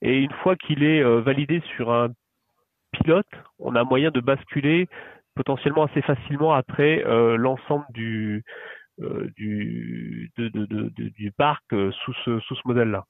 [0.00, 2.10] et une fois qu'il est euh, validé sur un
[2.92, 3.26] pilote,
[3.58, 4.88] on a moyen de basculer
[5.34, 8.44] potentiellement assez facilement après euh, l'ensemble du,
[9.36, 13.04] du, du parc sous ce, sous ce modèle-là.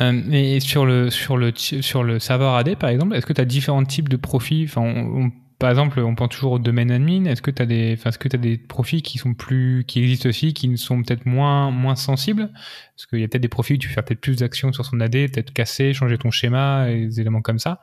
[0.00, 3.44] Et sur le sur le sur le serveur AD par exemple, est-ce que tu as
[3.44, 4.64] différents types de profils?
[4.64, 5.30] Enfin, on,
[5.62, 7.24] par exemple, on pense toujours au domaine admin.
[7.26, 10.00] Est-ce que tu as des, enfin, est-ce que tu des profils qui sont plus, qui
[10.00, 12.50] existent aussi, qui sont peut-être moins, moins sensibles?
[12.96, 14.98] Parce qu'il y a peut-être des profils où tu fais peut-être plus d'actions sur son
[14.98, 17.80] AD, peut-être casser, changer ton schéma des éléments comme ça.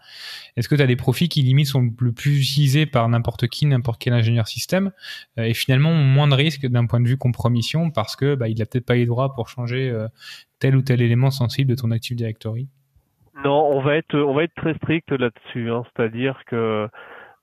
[0.58, 3.66] Est-ce que tu as des profils qui limite sont le plus utilisés par n'importe qui,
[3.66, 4.92] n'importe quel ingénieur système,
[5.38, 8.62] euh, et finalement moins de risques d'un point de vue compromission parce que, bah, il
[8.62, 10.10] a peut-être pas les droits pour changer euh,
[10.60, 12.68] tel ou tel élément sensible de ton Active Directory?
[13.46, 15.72] Non, on va être, on va être très strict là-dessus.
[15.72, 15.84] Hein.
[15.96, 16.90] C'est-à-dire que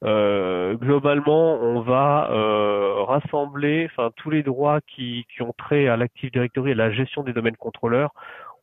[0.02, 6.72] globalement, on va euh, rassembler enfin, tous les droits qui, ont trait à l'Active Directory
[6.72, 8.10] et la gestion des domaines contrôleurs.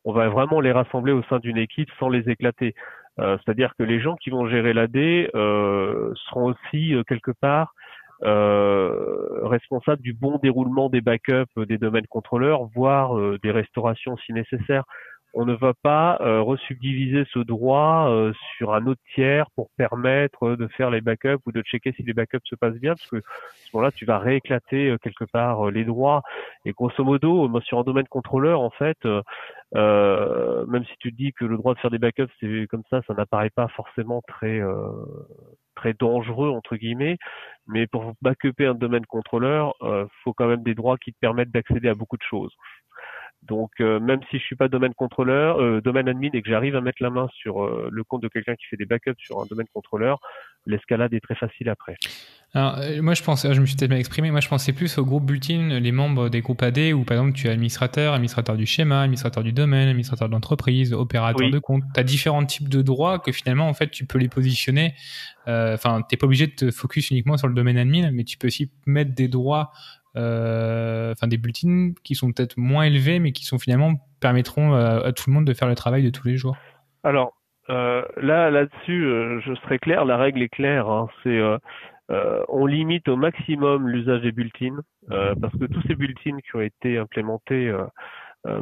[0.04, 2.74] On va vraiment les rassembler au sein d'une équipe sans les éclater.
[3.18, 5.30] Euh, c'est-à-dire que les gens qui vont gérer l'AD
[6.28, 7.74] seront aussi quelque part
[8.22, 14.84] responsables du bon déroulement des backups des domaines contrôleurs, voire des restaurations si nécessaire
[15.34, 20.54] on ne va pas euh, resubdiviser ce droit euh, sur un autre tiers pour permettre
[20.54, 23.16] de faire les backups ou de checker si les backups se passent bien, parce que
[23.16, 26.22] à ce moment-là, tu vas rééclater euh, quelque part les droits.
[26.64, 28.98] Et grosso modo, sur un domaine contrôleur, en fait,
[29.74, 33.14] même si tu dis que le droit de faire des backups, c'est comme ça, ça
[33.14, 34.60] n'apparaît pas forcément très
[35.74, 37.18] très dangereux entre guillemets,
[37.66, 39.74] mais pour backuper un domaine contrôleur,
[40.22, 42.54] faut quand même des droits qui te permettent d'accéder à beaucoup de choses.
[43.46, 46.76] Donc euh, même si je suis pas domaine contrôleur, euh, domaine admin et que j'arrive
[46.76, 49.40] à mettre la main sur euh, le compte de quelqu'un qui fait des backups sur
[49.40, 50.18] un domaine contrôleur,
[50.66, 51.96] l'escalade est très facile après.
[52.54, 55.04] Alors, moi, je pensais, je me suis peut-être mal exprimé, moi, je pensais plus au
[55.04, 58.64] groupe Bulletin, les membres des groupes AD, où, par exemple, tu es administrateur, administrateur du
[58.64, 61.82] schéma, administrateur du domaine, administrateur de l'entreprise, opérateur de compte.
[61.92, 64.94] Tu as différents types de droits que finalement, en fait, tu peux les positionner.
[65.46, 68.38] Enfin, tu t'es pas obligé de te focus uniquement sur le domaine admin, mais tu
[68.38, 69.72] peux aussi mettre des droits
[70.16, 75.24] enfin des bulletins qui sont peut-être moins élevés, mais qui sont finalement permettront à, tout
[75.28, 76.56] le monde de faire le travail de tous les jours.
[77.02, 77.34] Alors
[77.70, 80.04] euh, là, là-dessus, euh, je serai clair.
[80.04, 80.88] La règle est claire.
[80.88, 81.40] Hein, c'est
[82.48, 86.98] on limite au maximum l'usage des bulletins parce que tous ces bulletins qui ont été
[86.98, 87.84] implémentés euh,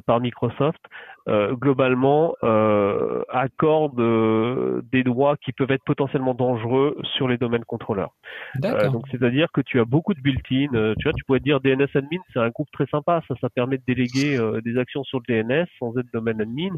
[0.07, 0.81] par Microsoft,
[1.29, 3.97] euh, globalement euh, accorde
[4.90, 8.11] des droits qui peuvent être potentiellement dangereux sur les domaines contrôleurs.
[8.57, 10.95] donc c'est-à-dire que tu as beaucoup de built-in.
[10.99, 13.23] tu vois, tu pourrais dire DNS admin, c'est un groupe très sympa.
[13.29, 16.77] Ça, ça permet de déléguer des actions sur le DNS sans être domaine admin.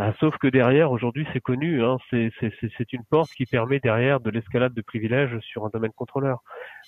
[0.00, 4.30] Ah, sauf que derrière, aujourd'hui, c'est connu, hein, c'est une porte qui permet derrière de
[4.30, 6.38] l'escalade de privilèges sur un domaine contrôleur.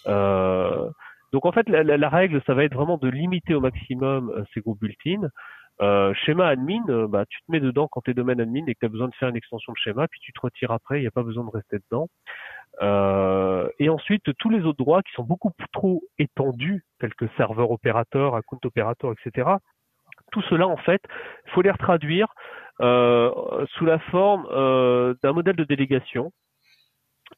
[0.07, 0.89] Euh,
[1.33, 4.61] donc en fait, la, règle, ça va être vraiment de limiter au maximum euh, ces
[4.61, 5.29] groupes built-in.
[5.81, 8.75] Euh, schéma admin, euh, bah, tu te mets dedans quand tu es domaine admin et
[8.75, 10.99] que tu as besoin de faire une extension de schéma, puis tu te retires après,
[10.99, 12.09] il n'y a pas besoin de rester dedans.
[13.79, 18.35] Et ensuite, tous les autres droits qui sont beaucoup trop étendus, tels que serveur opérateur,
[18.35, 19.49] account opérateur, etc.,
[20.33, 21.03] tout cela, en fait,
[21.47, 22.29] faut les retraduire
[22.79, 24.45] sous la forme
[25.23, 26.33] d'un modèle de délégation.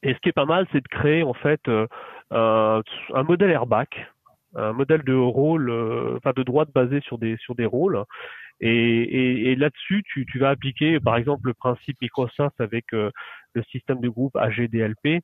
[0.03, 1.87] Et ce qui est pas mal, c'est de créer en fait euh,
[2.33, 3.89] un modèle airbag,
[4.55, 8.03] un modèle de rôle, euh, enfin de droite basé sur des sur des rôles.
[8.65, 13.11] Et, et, là-dessus, tu, tu, vas appliquer, par exemple, le principe Microsoft avec euh,
[13.55, 15.21] le système de groupe AGDLP,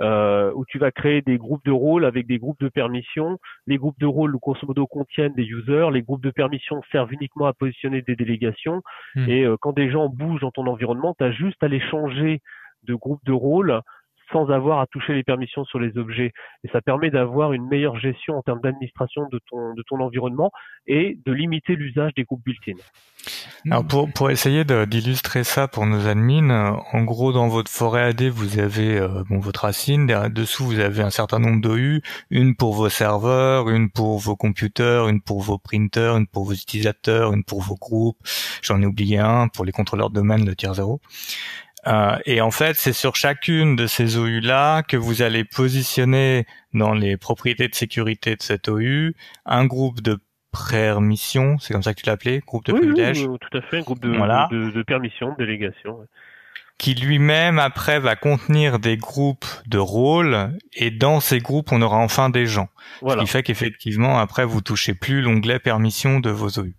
[0.00, 3.38] euh, où tu vas créer des groupes de rôles avec des groupes de permissions.
[3.68, 5.90] Les groupes de rôles, grosso modo, contiennent des users.
[5.92, 8.82] Les groupes de permissions servent uniquement à positionner des délégations.
[9.14, 9.28] Hmm.
[9.28, 12.40] Et quand des gens bougent dans ton environnement, tu as juste à les changer
[12.82, 13.82] de groupe de rôle
[14.32, 16.32] sans avoir à toucher les permissions sur les objets.
[16.64, 20.50] Et ça permet d'avoir une meilleure gestion en termes d'administration de ton, de ton environnement
[20.86, 22.80] et de limiter l'usage des groupes built-in.
[23.70, 28.02] Alors pour, pour essayer d'illustrer ça pour nos admins, euh, en gros dans votre forêt
[28.02, 32.56] AD vous avez euh, bon, votre racine, dessous vous avez un certain nombre d'OU, une
[32.56, 37.32] pour vos serveurs, une pour vos computers, une pour vos printers, une pour vos utilisateurs,
[37.34, 38.18] une pour vos groupes,
[38.62, 41.00] j'en ai oublié un pour les contrôleurs de domaine, le tier 0.
[41.86, 46.92] Euh, et en fait, c'est sur chacune de ces OU-là que vous allez positionner dans
[46.92, 49.12] les propriétés de sécurité de cette OU
[49.46, 50.18] un groupe de
[50.68, 53.26] permissions, c'est comme ça que tu l'appelais, groupe de privilèges.
[53.26, 55.98] Oui, tout à fait, un groupe de, de, de, permissions, de délégation.
[56.76, 61.98] Qui lui-même après va contenir des groupes de rôles et dans ces groupes on aura
[61.98, 62.68] enfin des gens.
[63.02, 63.20] Voilà.
[63.20, 66.72] Ce qui fait qu'effectivement après vous touchez plus l'onglet permission de vos OU.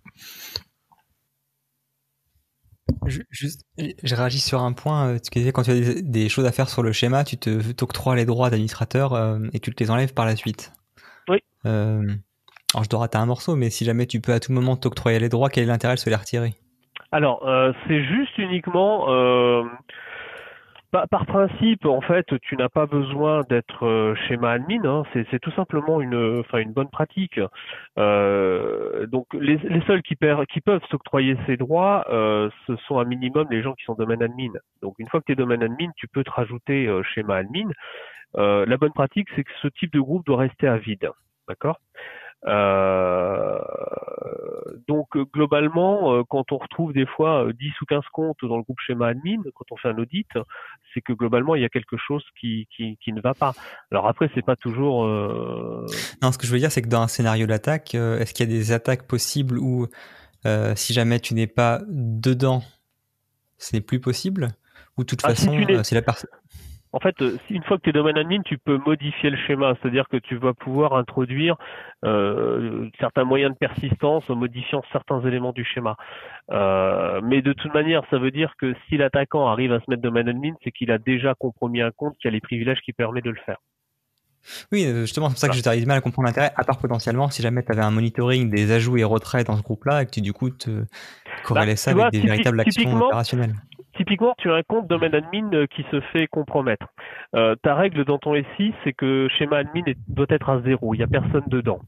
[3.06, 5.08] Juste, je réagis sur un point.
[5.08, 7.72] Euh, tu disais quand tu as des, choses à faire sur le schéma, tu te
[7.72, 10.72] t'octroies les droits d'administrateur euh, et tu te les enlèves par la suite.
[11.28, 11.38] Oui.
[11.66, 12.02] Euh,
[12.74, 15.18] alors je dois rater un morceau, mais si jamais tu peux à tout moment t'octroyer
[15.18, 16.54] les droits, quel est l'intérêt de se les retirer?
[17.12, 17.46] Alors
[17.86, 19.06] c'est juste uniquement
[20.92, 24.84] par principe, en fait, tu n'as pas besoin d'être euh, schéma admin.
[24.84, 25.04] Hein.
[25.14, 27.40] c'est tout simplement une, enfin, une bonne pratique.
[27.98, 30.16] Euh, donc, les, seuls qui,
[30.50, 34.22] qui peuvent s'octroyer ces droits, euh, ce sont un minimum les gens qui sont domaine
[34.22, 34.52] admin.
[34.82, 37.70] Donc, une fois que tu es domaine admin, tu peux te rajouter schéma admin.
[38.34, 41.10] la bonne pratique, c'est que ce type de groupe doit rester à vide.
[41.48, 41.80] D'accord?
[42.46, 43.58] Euh,
[44.88, 48.62] donc globalement, euh, quand on retrouve des fois 10 euh, ou 15 comptes dans le
[48.62, 50.28] groupe schéma admin, quand on fait un audit,
[50.92, 53.54] c'est que globalement il y a quelque chose qui, qui, qui ne va pas.
[53.90, 55.04] Alors après, c'est pas toujours.
[55.04, 55.86] Euh...
[56.20, 58.52] Non, ce que je veux dire, c'est que dans un scénario d'attaque, est-ce qu'il y
[58.52, 59.86] a des attaques possibles où
[60.74, 62.62] si jamais tu n'es pas dedans,
[63.58, 64.54] ce n'est plus possible?
[64.98, 66.28] Ou de toute ah, façon, c'est la personne
[66.92, 69.74] en fait, euh, une fois que tu es domaine admin, tu peux modifier le schéma,
[69.80, 71.56] c'est-à-dire que tu vas pouvoir introduire
[72.04, 75.96] euh, certains moyens de persistance en modifiant certains éléments du schéma.
[76.50, 80.02] Euh, mais de toute manière, ça veut dire que si l'attaquant arrive à se mettre
[80.02, 83.24] domaine admin, c'est qu'il a déjà compromis un compte qui a les privilèges qui permettent
[83.24, 83.58] de le faire.
[84.72, 87.30] Oui, justement, c'est pour ça que je t'arrive mal à comprendre l'intérêt, à part potentiellement
[87.30, 90.10] si jamais tu avais un monitoring des ajouts et retraits dans ce groupe-là et que
[90.10, 90.84] tu du coup te
[91.44, 93.54] corrélais bah, ça avec des véritables actions opérationnelles
[93.96, 96.86] typiquement, tu as un compte domaine admin euh, qui se fait compromettre.
[97.34, 100.98] Euh, ta règle dans ton SI, c'est que schéma admin doit être à zéro, il
[100.98, 101.80] n'y a personne dedans.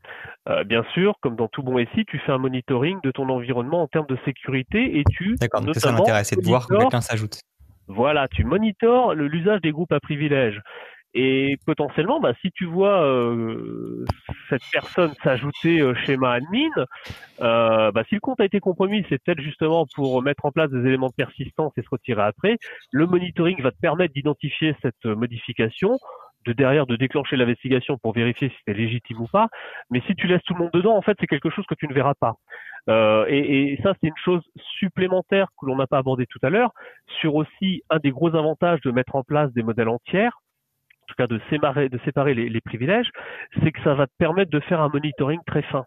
[0.49, 3.83] Euh, bien sûr, comme dans tout bon SI, tu fais un monitoring de ton environnement
[3.83, 5.37] en termes de sécurité et tu...
[5.41, 7.41] D'accord, donc ça m'intéresse, c'est de voir que quelqu'un s'ajoute.
[7.87, 10.63] Voilà, tu monitores l'usage des groupes à privilèges.
[11.15, 14.05] Et potentiellement, bah, si tu vois euh,
[14.49, 16.71] cette personne s'ajouter euh, schéma admin,
[17.41, 20.71] euh, bah, si le compte a été compromis, c'est peut-être justement pour mettre en place
[20.71, 22.59] des éléments de persistance et se retirer après.
[22.91, 25.99] Le monitoring va te permettre d'identifier cette modification,
[26.47, 29.49] de derrière de déclencher l'investigation pour vérifier si c'est légitime ou pas.
[29.91, 31.87] Mais si tu laisses tout le monde dedans, en fait, c'est quelque chose que tu
[31.87, 32.35] ne verras pas.
[32.91, 34.43] Euh, et, et, ça, c'est une chose
[34.79, 36.73] supplémentaire que l'on n'a pas abordé tout à l'heure
[37.21, 40.29] sur aussi un des gros avantages de mettre en place des modèles entiers
[41.05, 43.11] en tout cas de séparer, de séparer les, privilèges,
[43.63, 45.85] c'est que ça va te permettre de faire un monitoring très fin.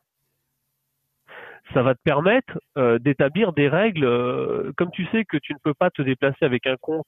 [1.73, 5.59] Ça va te permettre euh, d'établir des règles, euh, comme tu sais que tu ne
[5.63, 7.07] peux pas te déplacer avec un compte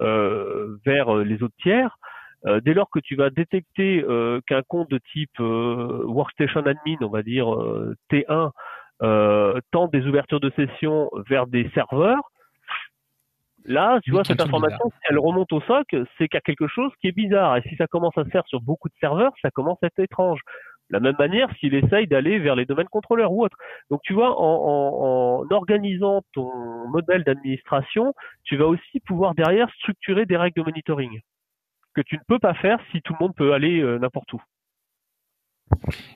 [0.00, 1.98] euh, vers les autres tiers,
[2.64, 4.04] dès lors que tu vas détecter
[4.48, 7.46] qu'un compte de type Workstation Admin, on va dire
[8.10, 8.50] T1,
[9.70, 12.31] tente des ouvertures de session vers des serveurs,
[13.64, 15.86] Là, tu vois, cette information, si elle remonte au SOC,
[16.18, 17.56] c'est qu'il y a quelque chose qui est bizarre.
[17.56, 20.00] Et si ça commence à se faire sur beaucoup de serveurs, ça commence à être
[20.00, 20.40] étrange.
[20.90, 23.56] De la même manière, s'il essaye d'aller vers les domaines contrôleurs ou autres.
[23.90, 26.50] Donc, tu vois, en, en organisant ton
[26.88, 31.20] modèle d'administration, tu vas aussi pouvoir derrière structurer des règles de monitoring
[31.94, 34.42] que tu ne peux pas faire si tout le monde peut aller euh, n'importe où.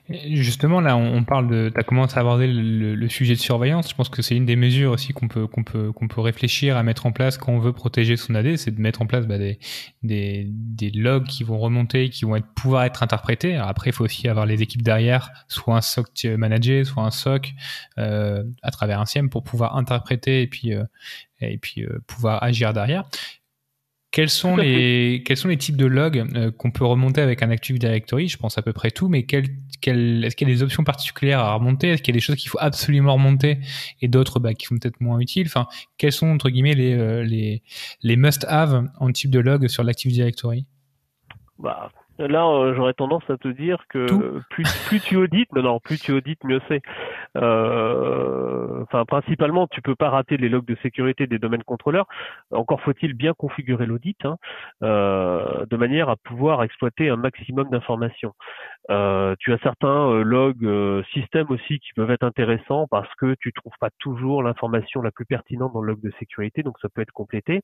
[0.09, 1.69] Justement, là, on parle de.
[1.73, 3.89] Tu as commencé à aborder le, sujet de surveillance.
[3.89, 5.47] Je pense que c'est une des mesures aussi qu'on peut,
[6.17, 9.05] réfléchir à mettre en place quand on veut protéger son AD, c'est de mettre en
[9.05, 13.55] place bah, des, logs qui vont remonter, qui vont pouvoir être interprétés.
[13.55, 17.53] après, il faut aussi avoir les équipes derrière, soit un SOC managé, soit un SOC
[17.97, 20.83] euh, à travers un SIEM pour pouvoir interpréter et puis, euh,
[21.41, 23.03] et puis euh, pouvoir agir derrière.
[24.11, 27.51] Quels sont les quels sont les types de logs euh, qu'on peut remonter avec un
[27.51, 28.29] Active Directory?
[28.29, 29.47] Je pense à peu près tout, mais quel,
[29.81, 31.89] quel, est-ce qu'il y a des options particulières à remonter?
[31.89, 33.59] Est-ce qu'il y a des choses qu'il faut absolument remonter
[34.01, 35.47] et d'autres bah, qui sont peut-être moins utiles?
[35.47, 35.67] Enfin,
[35.97, 37.61] quels sont entre guillemets les euh, les,
[38.01, 40.65] les must-have en type de log sur l'Active Directory?
[41.59, 45.79] Bah, Là, euh, j'aurais tendance à te dire que plus, plus tu audites, non, non,
[45.79, 46.81] plus tu audites, mieux c'est.
[47.37, 52.07] Euh, enfin, principalement, tu peux pas rater les logs de sécurité des domaines contrôleurs.
[52.51, 54.37] Encore faut-il bien configurer l'audit, hein,
[54.83, 58.33] euh, de manière à pouvoir exploiter un maximum d'informations.
[58.89, 63.51] Euh, tu as certains logs euh, système aussi qui peuvent être intéressants parce que tu
[63.51, 67.01] trouves pas toujours l'information la plus pertinente dans le log de sécurité, donc ça peut
[67.01, 67.61] être complété.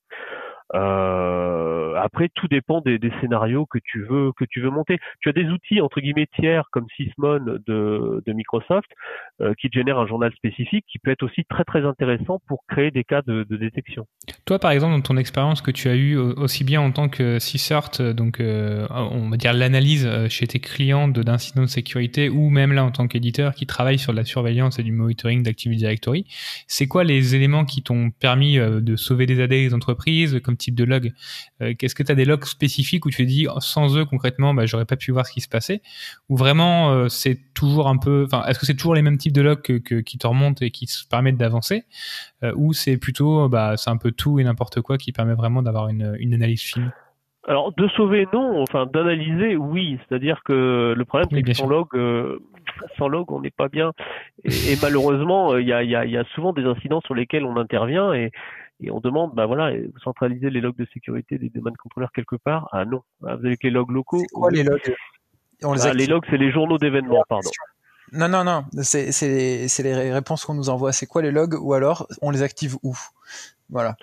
[0.73, 4.99] après, tout dépend des, des, scénarios que tu veux que tu veux monter.
[5.21, 8.89] Tu as des outils entre guillemets tiers comme Sysmon de, Microsoft
[9.41, 12.91] euh, qui génèrent un journal spécifique qui peut être aussi très très intéressant pour créer
[12.91, 14.07] des cas de, détection.
[14.45, 17.37] Toi, par exemple, dans ton expérience que tu as eue aussi bien en tant que
[17.37, 22.49] CSERT, donc euh, on va dire l'analyse euh, chez tes clients d'incidents de, sécurité, ou
[22.49, 26.25] même là en tant qu'éditeur qui travaille sur la surveillance et du monitoring d'Active Directory,
[26.67, 30.75] c'est quoi les éléments qui t'ont permis de sauver des AD des entreprises comme type
[30.75, 31.13] de log?
[31.59, 34.65] Est-ce que tu as des logs spécifiques où tu te dis sans eux concrètement, bah,
[34.65, 35.81] j'aurais pas pu voir ce qui se passait.
[36.29, 39.41] Ou vraiment c'est toujours un peu, enfin, est-ce que c'est toujours les mêmes types de
[39.41, 41.84] logs que, qui te remontent et qui te permettent d'avancer,
[42.55, 45.89] ou c'est plutôt, bah, c'est un peu tout et n'importe quoi qui permet vraiment d'avoir
[45.89, 46.91] une, une analyse fine?
[47.45, 51.88] Alors de sauver non, enfin d'analyser oui, c'est-à-dire que le problème c'est que sans log,
[51.93, 52.39] euh,
[52.97, 53.91] sans log on n'est pas bien.
[54.45, 57.57] Et, malheureusement il y a, y, a, y a, souvent des incidents sur lesquels on
[57.57, 58.31] intervient et,
[58.82, 62.36] et on demande bah voilà vous centralisez les logs de sécurité des domaines contrôleurs quelque
[62.36, 62.69] part?
[62.71, 63.01] Ah non.
[63.26, 64.19] Ah, vous avez que les logs locaux?
[64.19, 64.95] C'est quoi les logs?
[65.63, 67.49] On les, ah, les logs c'est les journaux d'événements pardon.
[68.11, 68.65] Non non non.
[68.82, 69.21] C'est
[69.84, 70.91] les réponses qu'on nous envoie.
[70.91, 71.55] C'est quoi les logs?
[71.61, 72.95] Ou alors on les active où?
[73.69, 73.95] Voilà.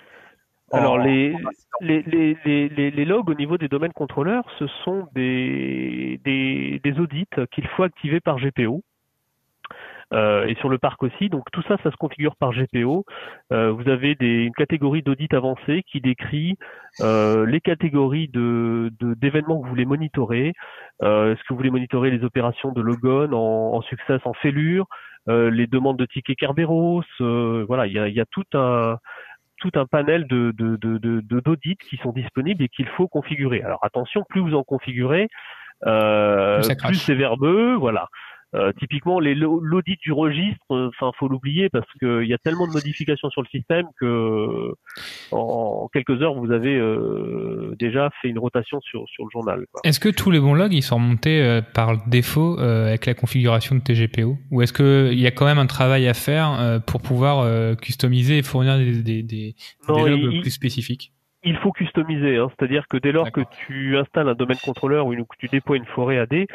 [0.73, 1.35] Alors les,
[1.81, 6.99] les, les, les, les, logs au niveau des domaines contrôleurs, ce sont des, des, des
[6.99, 8.81] audits qu'il faut activer par GPO.
[10.13, 11.29] Euh, et sur le parc aussi.
[11.29, 13.05] Donc tout ça, ça se configure par GPO.
[13.53, 16.57] Euh, vous avez des, une catégorie d'audit avancé qui décrit
[16.99, 20.53] euh, les catégories de, d'événements que vous voulez monitorer.
[21.01, 24.85] Euh, est-ce que vous voulez monitorer les opérations de logon en, en succès, en fêlure,
[25.29, 27.03] euh, les demandes de tickets Kerberos.
[27.19, 28.97] voilà, il y a, y a tout un
[29.61, 30.51] tout un panel de,
[31.39, 33.61] d'audits qui sont disponibles et qu'il faut configurer.
[33.61, 35.27] Alors attention, plus vous en configurez,
[35.85, 38.07] euh, plus c'est verbeux, voilà.
[38.53, 43.29] Euh, typiquement, l'audit du registre, enfin, faut l'oublier parce qu'il y a tellement de modifications
[43.29, 44.73] sur le système que
[45.31, 49.65] en, quelques heures, vous avez euh, déjà fait une rotation sur, sur le journal.
[49.85, 53.75] Est-ce que tous les bons logs ils sont remontés euh, par défaut avec la configuration
[53.75, 57.77] de TGPO, ou est-ce qu'il y a quand même un travail à faire pour pouvoir
[57.77, 59.55] customiser et fournir des, des, des,
[59.87, 61.13] logs plus spécifiques?
[61.43, 62.49] Il faut customiser, hein.
[62.49, 65.85] c'est-à-dire que dès lors que tu installes un domaine contrôleur ou que tu déploies une
[65.85, 66.45] forêt AD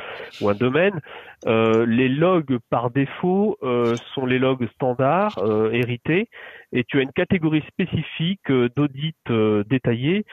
[0.41, 1.01] ou un domaine,
[1.47, 6.29] euh, les logs par défaut euh, sont les logs standards euh, hérités
[6.77, 9.17] et tu as une catégorie spécifique d'audit
[9.69, 10.25] détaillé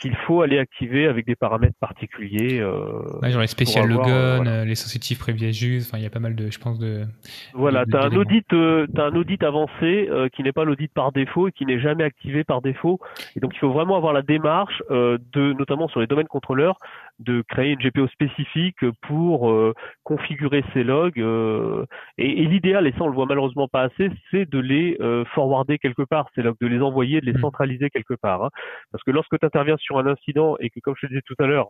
[0.00, 2.58] qu'il faut aller activer avec des paramètres particuliers.
[2.58, 6.58] genre les spécial logon, les sensitive privileges, enfin il y a pas mal de, je
[6.58, 7.04] pense de.
[7.52, 11.48] Voilà, tu as un audit, as un audit avancé qui n'est pas l'audit par défaut
[11.48, 12.98] et qui n'est jamais activé par défaut.
[13.36, 16.78] Et donc il faut vraiment avoir la démarche de, notamment sur les domaines contrôleurs,
[17.20, 19.54] de créer une GPO spécifique pour
[20.02, 21.18] configurer ces logs.
[21.18, 24.98] et, et l'idéal, et ça on le voit malheureusement pas assez, c'est de les
[25.34, 27.40] forwarder quelque part, c'est de les envoyer, de les mmh.
[27.40, 28.44] centraliser quelque part.
[28.44, 28.50] Hein.
[28.92, 31.36] Parce que lorsque tu interviens sur un incident et que, comme je te disais tout
[31.38, 31.68] à l'heure,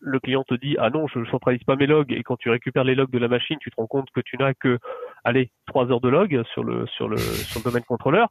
[0.00, 2.50] le client te dit ah non je ne centralise pas mes logs et quand tu
[2.50, 4.78] récupères les logs de la machine tu te rends compte que tu n'as que
[5.24, 8.28] allez trois heures de log sur le sur le sur le domaine contrôleur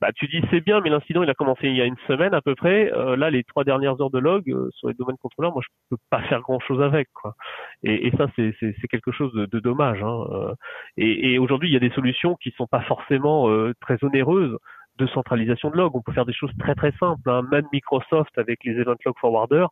[0.00, 2.34] bah tu dis c'est bien mais l'incident il a commencé il y a une semaine
[2.34, 5.18] à peu près euh, là les trois dernières heures de log euh, sur les domaines
[5.18, 7.08] contrôleurs moi je peux pas faire grand chose avec
[7.82, 10.24] et, ça c'est c'est quelque chose de, dommage hein.
[10.30, 10.54] Euh.
[10.96, 13.48] et, et aujourd'hui il y a des solutions qui sont pas forcément
[13.80, 14.56] très onéreuses
[15.00, 15.96] de centralisation de log.
[15.96, 17.28] On peut faire des choses très très simples.
[17.28, 17.42] Hein.
[17.50, 19.66] Même Microsoft avec les Event Log Forwarder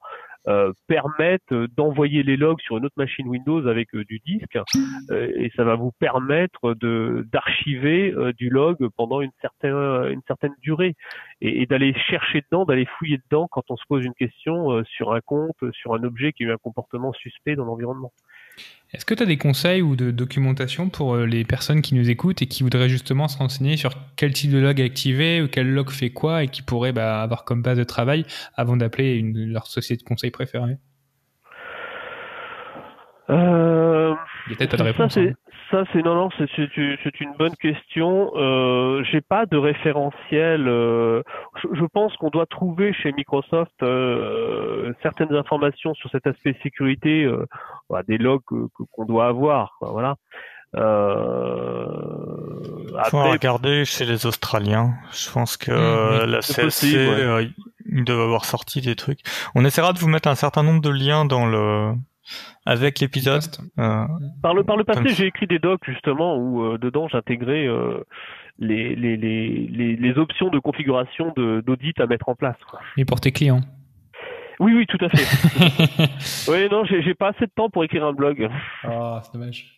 [0.47, 4.59] euh, permettent d'envoyer les logs sur une autre machine Windows avec euh, du disque
[5.11, 10.55] euh, et ça va vous permettre de d'archiver du log pendant une certaine une certaine
[10.63, 10.95] durée
[11.41, 15.21] et, d'aller chercher dedans, d'aller fouiller dedans quand on se pose une question sur un
[15.21, 18.13] compte, sur un objet qui a eu un comportement suspect dans l'environnement.
[18.95, 22.09] Est-ce que tu as des conseils ou de documentation pour euh, les personnes qui nous
[22.09, 25.71] écoutent et qui voudraient justement se renseigner sur quel type de log activer ou quel
[25.71, 28.25] log fait quoi et qui pourraient bah, avoir comme base de travail
[28.57, 30.79] avant d'appeler leur société de conseil préférée?
[33.31, 34.15] Euh,
[34.47, 35.19] Il y a peut-être pas de réponse.
[35.19, 35.33] Hein.
[35.71, 38.33] Ça, c'est non, non, c'est c'est une bonne question.
[38.37, 40.67] Euh, J'ai pas de référentiel.
[40.67, 41.23] Euh,
[41.63, 47.45] je, pense qu'on doit trouver chez Microsoft euh, certaines informations sur cet aspect sécurité, euh,
[48.07, 48.41] des logs
[48.93, 49.77] qu'on doit avoir.
[49.81, 50.17] voilà.
[50.77, 51.87] Euh,
[53.11, 54.95] faut regarder chez les Australiens.
[55.13, 57.47] Je pense que mmh, la CSC, euh,
[57.91, 59.21] ils doivent avoir sorti des trucs.
[59.55, 61.93] On essaiera de vous mettre un certain nombre de liens dans le
[62.67, 63.45] avec l'épisode.
[63.79, 64.05] Euh,
[64.43, 68.05] par le par le passé, j'ai écrit des docs justement où euh, dedans j'intégrais euh,
[68.59, 72.57] les, les, les, les, options de configuration d'audit à mettre en place.
[72.69, 72.81] Quoi.
[72.97, 73.61] Et pour tes clients.
[74.61, 76.51] Oui, oui, tout à fait.
[76.51, 78.49] oui, non, j'ai pas assez de temps pour écrire un blog.
[78.83, 79.78] Ah, c'est dommage.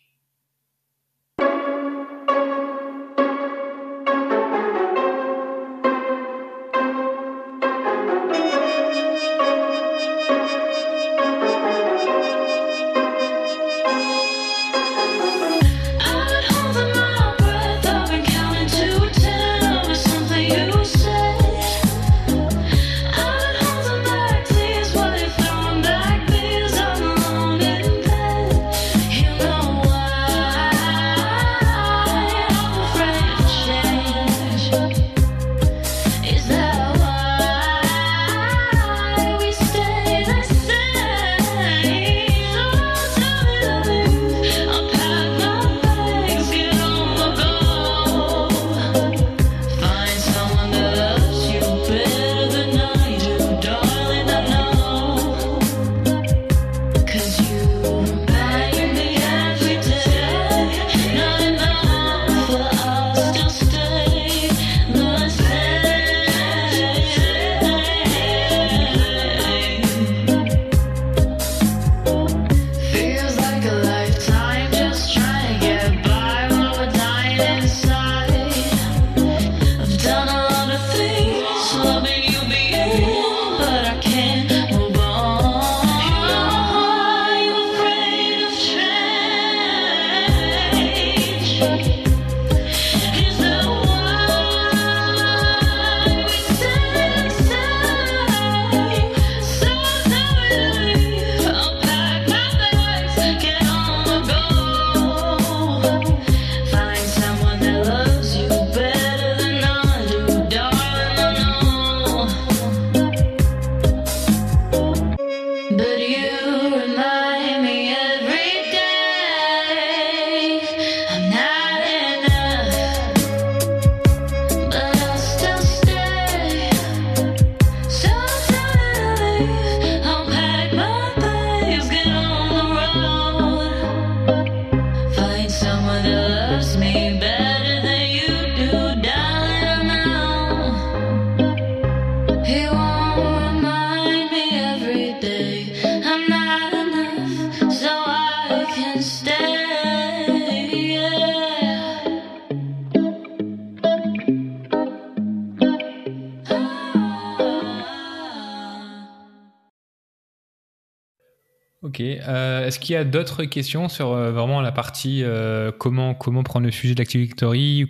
[162.27, 166.43] Euh, est-ce qu'il y a d'autres questions sur euh, vraiment la partie euh, comment comment
[166.43, 167.33] prendre le sujet de l'Active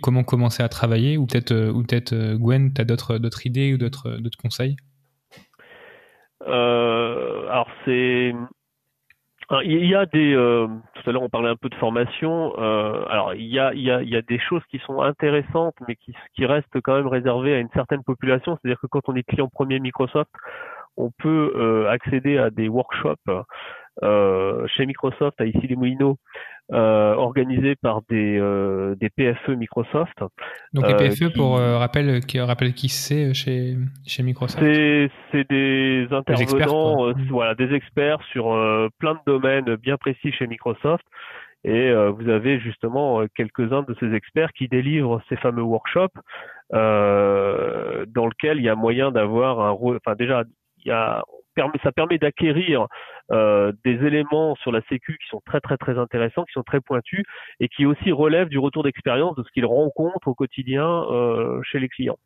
[0.00, 3.78] comment commencer à travailler, ou peut-être ou peut-être Gwen, tu as d'autres d'autres idées ou
[3.78, 4.76] d'autres d'autres conseils?
[6.46, 8.34] Alors c'est
[9.64, 12.54] il y a des tout à l'heure on parlait un peu de formation.
[12.56, 15.74] alors il y a il y a il y a des choses qui sont intéressantes,
[15.86, 18.56] mais qui qui restent quand même réservées à une certaine population.
[18.56, 20.30] C'est-à-dire que quand on est client premier Microsoft,
[20.96, 23.44] on peut accéder à des workshops
[24.00, 26.18] chez Microsoft à ici les Moulineaux,
[26.72, 30.16] euh, organisé par des, euh, des PFE Microsoft.
[30.72, 33.76] Donc les PFE, pour rappel, qui rappelle qui c'est chez
[34.06, 34.62] chez Microsoft?
[34.62, 38.44] C'est des intervenants, voilà, des experts sur
[38.98, 41.04] plein de domaines bien précis chez Microsoft.
[41.64, 46.18] Et vous avez justement quelques-uns de ces experts qui délivrent ces fameux workshops
[46.74, 50.44] euh, dans lequel il y a moyen d'avoir un, enfin déjà
[50.78, 51.22] il y a
[51.82, 52.86] ça permet d'acquérir
[53.30, 56.80] euh, des éléments sur la sécu qui sont très très très intéressants, qui sont très
[56.80, 57.24] pointus
[57.60, 61.78] et qui aussi relèvent du retour d'expérience de ce qu'ils rencontrent au quotidien euh, chez
[61.78, 62.18] les clients.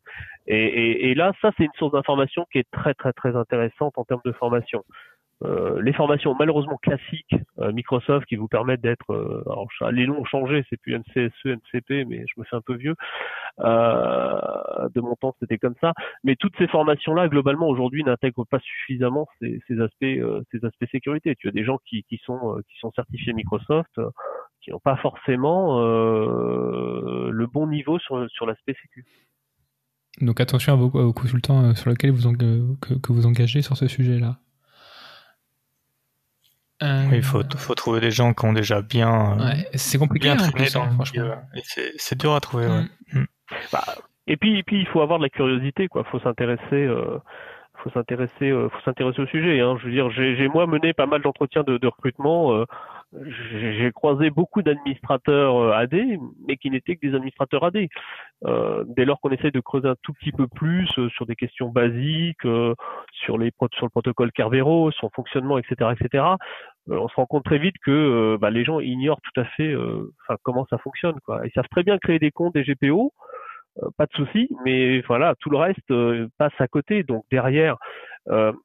[0.47, 3.97] Et, et, et là, ça c'est une source d'information qui est très très très intéressante
[3.97, 4.83] en termes de formation.
[5.43, 10.21] Euh, les formations malheureusement classiques euh, Microsoft qui vous permettent d'être euh, alors les noms
[10.21, 12.95] ont changé c'est plus NCSE NCP mais je me fais un peu vieux.
[13.59, 15.93] Euh, de mon temps c'était comme ça.
[16.23, 20.05] Mais toutes ces formations là globalement aujourd'hui n'intègrent pas suffisamment ces, ces aspects
[20.51, 21.35] ces aspects sécurité.
[21.35, 24.01] Tu as des gens qui, qui sont qui sont certifiés Microsoft
[24.61, 29.11] qui n'ont pas forcément le bon niveau sur sur l'aspect sécurité
[30.19, 34.39] donc attention à vos, consultants sur lesquels vous que vous engagez sur ce sujet là
[36.81, 39.37] oui, il faut, faut trouver des gens qui ont déjà bien.
[39.39, 41.35] Euh, c'est compliqué, bien traîné dans franchement.
[41.97, 42.67] C'est dur à trouver.
[42.67, 42.83] Ouais.
[43.13, 43.19] Mm.
[43.19, 43.27] Mm.
[43.71, 43.83] Bah,
[44.27, 46.03] et puis, et puis, il faut avoir de la curiosité, quoi.
[46.11, 46.63] Faut s'intéresser.
[46.73, 47.17] Euh,
[47.83, 49.59] faut s'intéresser, euh, faut s'intéresser au sujet.
[49.59, 49.77] Hein.
[49.79, 52.63] Je veux dire, j'ai moi mené pas mal d'entretiens de, de, recrutement.
[53.13, 53.31] Euh,
[53.79, 55.95] j'ai croisé beaucoup d'administrateurs euh, AD,
[56.45, 57.87] mais qui n'étaient que des administrateurs AD.
[58.45, 61.35] Euh, dès lors qu'on essaie de creuser un tout petit peu plus euh, sur des
[61.35, 62.41] questions basiques,
[63.11, 66.23] sur les sur le protocole Kerberos, son fonctionnement, etc., etc.,
[66.89, 69.75] on se rend compte très vite que bah, les gens ignorent tout à fait
[70.43, 71.19] comment ça fonctionne.
[71.25, 71.41] Quoi.
[71.43, 73.11] Ils savent très bien créer des comptes, des GPO,
[73.97, 75.93] pas de souci, mais voilà, tout le reste
[76.37, 77.03] passe à côté.
[77.03, 77.75] Donc derrière,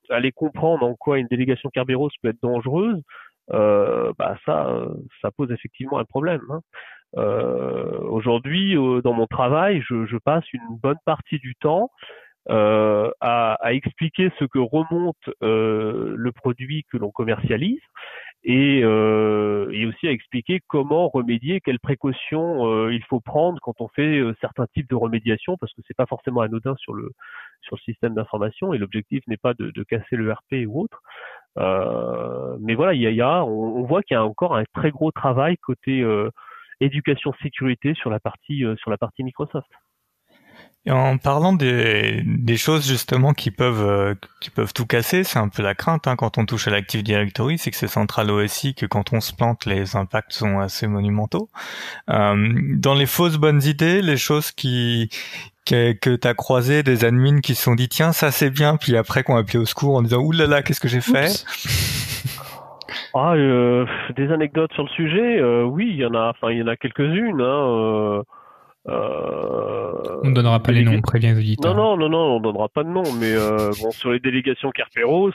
[0.08, 3.02] aller comprendre en quoi une délégation Kerberos peut être dangereuse,
[3.52, 4.72] euh, bah ça,
[5.20, 6.42] ça pose effectivement un problème.
[6.50, 6.60] Hein.
[7.16, 11.90] Euh, Aujourd'hui, euh, dans mon travail, je, je, passe une bonne partie du temps
[12.50, 17.80] euh, à, à, expliquer ce que remonte euh, le produit que l'on commercialise
[18.44, 23.88] et, euh, et, aussi à expliquer comment remédier, quelles précautions il faut prendre quand on
[23.88, 27.12] fait certains types de remédiation, parce que c'est pas forcément anodin sur le
[27.60, 31.00] sur le système d'information et l'objectif n'est pas de, de, casser le RP ou autre.
[31.58, 35.10] Euh, mais voilà, il y a, on, voit qu'il y a encore un très gros
[35.12, 36.30] travail côté euh,
[36.80, 39.68] éducation sécurité sur la partie euh, sur la partie Microsoft.
[40.88, 45.62] En parlant des, des choses justement qui peuvent qui peuvent tout casser, c'est un peu
[45.62, 48.86] la crainte hein, quand on touche à l'Active Directory, c'est que c'est central OSI que
[48.86, 51.50] quand on se plante, les impacts sont assez monumentaux.
[52.08, 55.08] dans les fausses bonnes idées, les choses qui
[55.66, 58.76] que, que tu as croisé des admins qui se sont dit tiens ça c'est bien
[58.76, 61.44] puis après qu'on a appelé au secours en disant oulala qu'est-ce que j'ai fait
[63.14, 63.86] ah, euh,
[64.16, 66.68] des anecdotes sur le sujet euh, oui il y en a enfin il y en
[66.68, 68.22] a quelques-unes hein,
[68.88, 71.72] euh, on ne donnera pas les noms, on prévient les auditeurs.
[71.72, 73.32] Non, non, non, non, on donnera pas de nom, mais
[73.80, 75.30] bon, sur les délégations Kerperos,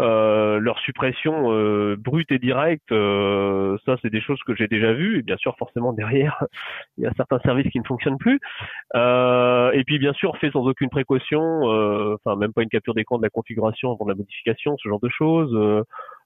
[0.00, 4.94] euh, leur suppression euh, brute et directe, euh, ça c'est des choses que j'ai déjà
[4.94, 5.18] vues.
[5.18, 6.42] Et bien sûr, forcément derrière,
[6.98, 8.40] il y a certains services qui ne fonctionnent plus.
[8.94, 11.42] et puis bien sûr, fait sans aucune précaution,
[12.14, 15.10] enfin même pas une capture d'écran de la configuration avant la modification, ce genre de
[15.10, 15.54] choses.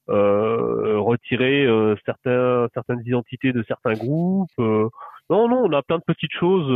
[0.09, 1.67] retirer
[2.05, 4.51] certains, certaines identités de certains groupes.
[4.59, 6.71] non, non, on a plein de petites choses,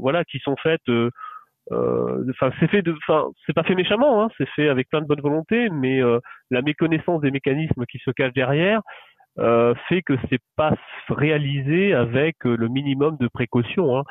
[0.00, 0.90] voilà, qui sont faites
[1.72, 2.94] euh, enfin c'est fait de
[3.44, 6.62] c'est pas fait méchamment hein, c'est fait avec plein de bonne volonté mais euh, la
[6.62, 8.82] méconnaissance des mécanismes qui se cachent derrière
[9.40, 10.74] euh, fait que c'est pas
[11.08, 14.04] réalisé avec le minimum de précaution hein.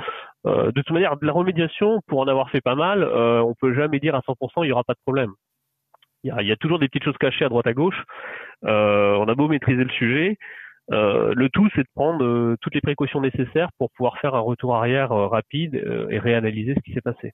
[0.43, 4.15] de toute manière la remédiation pour en avoir fait pas mal on peut jamais dire
[4.15, 5.31] à 100% il y aura pas de problème
[6.25, 8.03] il y a, y a toujours des petites choses cachées à droite à gauche
[8.63, 10.37] on a beau maîtriser le sujet
[10.91, 14.75] euh, le tout, c'est de prendre toutes les précautions nécessaires pour pouvoir faire un retour
[14.75, 15.75] arrière rapide
[16.09, 17.33] et réanalyser ce qui s'est passé.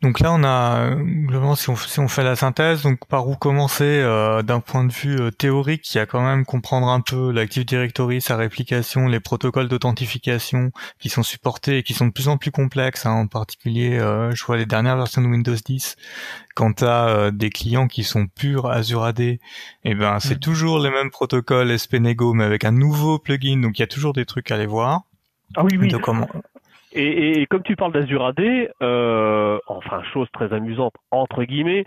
[0.00, 3.34] Donc là, on a globalement, si on, si on fait la synthèse, donc par où
[3.34, 7.00] commencer euh, d'un point de vue euh, théorique, il y a quand même comprendre un
[7.00, 10.70] peu l'Active Directory, sa réplication, les protocoles d'authentification
[11.00, 13.06] qui sont supportés et qui sont de plus en plus complexes.
[13.06, 15.96] Hein, en particulier, euh, je vois les dernières versions de Windows 10.
[16.54, 19.40] Quand tu as des clients qui sont purs Azure AD, et
[19.82, 20.40] eh ben c'est mm.
[20.40, 23.60] toujours les mêmes protocoles SPNego, mais avec un nouveau plugin.
[23.60, 25.02] Donc il y a toujours des trucs à aller voir.
[25.56, 25.92] Ah oui, oui.
[26.02, 26.28] comment...
[26.92, 28.40] Et, et, comme tu parles d'Azure AD,
[28.82, 31.84] euh, enfin chose très amusante entre guillemets,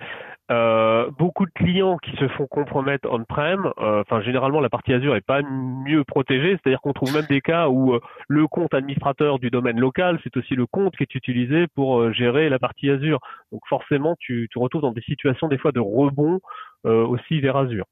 [0.52, 5.16] euh, beaucoup de clients qui se font compromettre on-prem, euh, enfin généralement la partie Azure
[5.16, 9.40] est pas mieux protégée, c'est-à-dire qu'on trouve même des cas où euh, le compte administrateur
[9.40, 12.90] du domaine local, c'est aussi le compte qui est utilisé pour euh, gérer la partie
[12.90, 13.20] Azure.
[13.52, 16.40] Donc forcément, tu te retrouves dans des situations des fois de rebond
[16.84, 17.86] aussi vers Azure.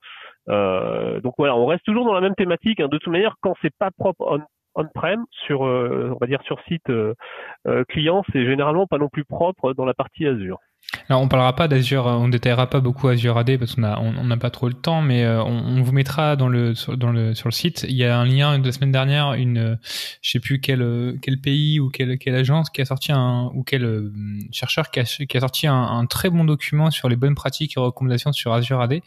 [0.47, 2.79] donc voilà, on reste toujours dans la même thématique.
[2.79, 2.87] Hein.
[2.87, 4.41] De toute manière, quand c'est pas propre
[4.75, 6.91] on-prem sur, on va dire sur site
[7.89, 10.59] client, c'est généralement pas non plus propre dans la partie Azure.
[11.07, 14.23] Alors on parlera pas d'Azure, on détaillera pas beaucoup Azure AD parce qu'on a on
[14.23, 17.35] n'a pas trop le temps, mais euh, on, vous mettra dans le sur, dans le
[17.35, 17.85] sur le site.
[17.89, 19.77] Il y a un lien de la semaine dernière, une
[20.21, 23.63] je sais plus quel quel pays ou quelle quelle agence qui a sorti un ou
[23.63, 24.11] quel euh,
[24.51, 27.77] chercheur qui a, qui a sorti un, un, très bon document sur les bonnes pratiques
[27.77, 29.01] et recommandations sur Azure AD,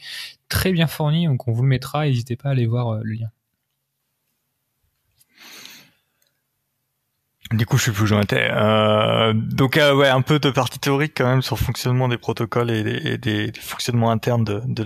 [0.49, 1.27] très bien fourni.
[1.27, 2.05] Donc on vous le mettra.
[2.05, 3.29] N'hésitez pas à aller voir euh, le lien.
[7.53, 8.39] Du coup, je suis plus jointé.
[8.41, 12.17] Euh, donc, euh, ouais, un peu de partie théorique quand même sur le fonctionnement des
[12.17, 14.83] protocoles et des, fonctionnements internes de, de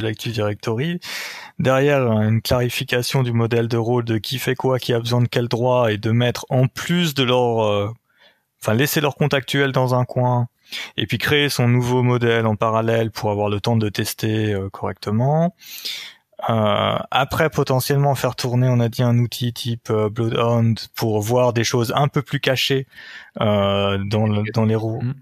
[0.00, 0.98] l'Active Directory.
[1.58, 5.28] Derrière, une clarification du modèle de rôle de qui fait quoi, qui a besoin de
[5.28, 7.92] quel droit, et de mettre en plus de leur, euh,
[8.62, 10.48] enfin, laisser leur compte actuel dans un coin,
[10.96, 14.70] et puis créer son nouveau modèle en parallèle pour avoir le temps de tester euh,
[14.70, 15.54] correctement.
[16.48, 21.52] Euh, après, potentiellement faire tourner, on a dit un outil type euh, Bloodhound pour voir
[21.52, 22.86] des choses un peu plus cachées
[23.40, 25.02] euh, dans, dans les roues.
[25.02, 25.14] Mm.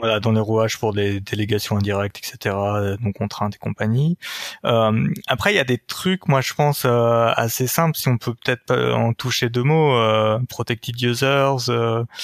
[0.00, 2.56] Voilà, dans les rouages pour des délégations indirectes, etc.,
[3.00, 4.18] non contraintes et compagnie.
[4.66, 8.18] Euh, après, il y a des trucs, moi je pense euh, assez simples, si on
[8.18, 11.70] peut peut-être en toucher deux mots, euh, protected users.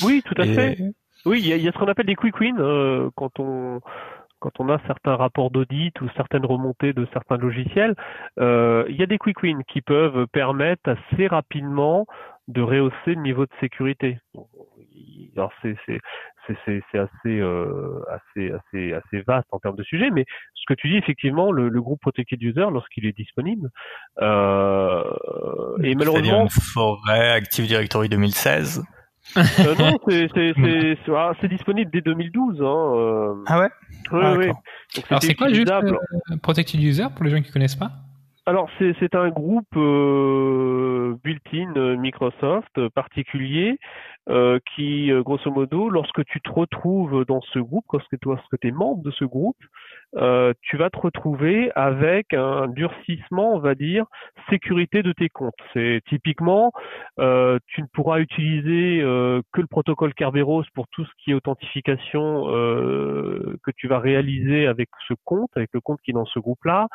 [0.03, 0.79] oui, tout à fait.
[1.25, 3.81] Oui, il y a, y a, ce qu'on appelle des quick wins quand on
[4.41, 7.95] quand on a certains rapports d'audit ou certaines remontées de certains logiciels,
[8.38, 12.07] euh, il y a des quick wins qui peuvent permettre assez rapidement
[12.49, 14.18] de rehausser le niveau de sécurité.
[15.36, 15.76] Alors c'est
[16.57, 20.24] c'est assez, euh, assez assez assez vaste en termes de sujet, mais
[20.55, 23.70] ce que tu dis effectivement, le, le groupe Protected User lorsqu'il est disponible,
[24.20, 25.05] euh,
[25.82, 28.82] et malheureusement, forêt Active Directory 2016.
[29.37, 29.99] Euh, non,
[31.16, 32.61] ah, c'est disponible dès 2012.
[32.61, 33.35] Hein, euh.
[33.47, 33.70] Ah ouais?
[34.12, 34.51] Oui, ah, oui.
[35.09, 35.93] Alors c'est quoi juste euh,
[36.43, 37.93] Protected User pour les gens qui connaissent pas?
[38.47, 43.78] Alors c'est un groupe euh, built-in Microsoft particulier
[44.76, 49.03] qui, grosso modo, lorsque tu te retrouves dans ce groupe, lorsque, lorsque tu es membre
[49.03, 49.57] de ce groupe,
[50.16, 54.07] euh, tu vas te retrouver avec un durcissement, on va dire,
[54.49, 55.55] sécurité de tes comptes.
[55.72, 56.72] C'est typiquement,
[57.20, 61.34] euh, tu ne pourras utiliser euh, que le protocole Kerberos pour tout ce qui est
[61.34, 66.38] authentification que tu vas réaliser avec ce compte, avec le compte qui est dans ce
[66.38, 66.88] groupe-là.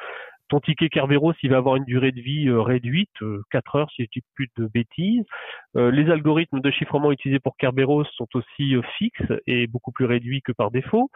[0.50, 3.10] Ton ticket Kerberos, il va avoir une durée de vie réduite,
[3.52, 5.26] 4 heures si je dis plus de bêtises.
[5.74, 10.52] les algorithmes de chiffrement utilisés pour Kerberos sont aussi fixes et beaucoup plus réduits que
[10.52, 11.10] par défaut.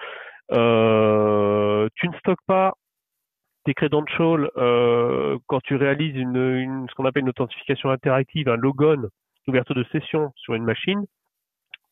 [0.52, 2.74] Euh, tu ne stockes pas
[3.66, 9.10] tes credentials euh, quand tu réalises une, ce qu'on appelle une authentification interactive, un logon,
[9.48, 11.06] ouverture de session sur une machine.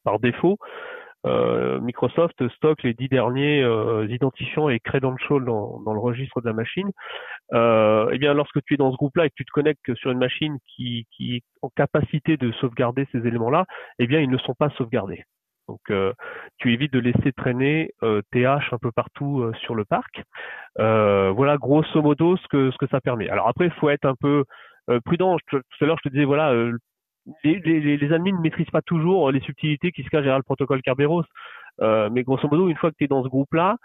[0.03, 5.99] Par défaut, euh, Microsoft stocke les dix derniers euh, identifiants et credentials dans, dans, le
[5.99, 6.91] registre de la machine.
[7.53, 10.11] Euh, eh bien, lorsque tu es dans ce groupe-là et que tu te connectes sur
[10.11, 13.65] une machine qui, est en capacité de sauvegarder ces éléments-là,
[13.99, 15.23] eh bien, ils ne sont pas sauvegardés.
[15.67, 16.13] Donc, euh,
[16.57, 20.21] tu évites de laisser traîner euh, haches un peu partout euh, sur le parc.
[20.77, 23.29] voilà, grosso modo, ce que ce que ça permet.
[23.29, 24.45] Alors après, il faut être un peu
[25.03, 25.37] prudent.
[25.49, 26.53] tout à l'heure, je te disais, voilà,
[27.43, 30.81] les, les, admins ne maîtrisent pas toujours les subtilités qui se cachent derrière le protocole
[30.81, 31.25] Kerberos.
[31.79, 33.77] mais grosso modo, une fois que tu es dans ce groupe-là,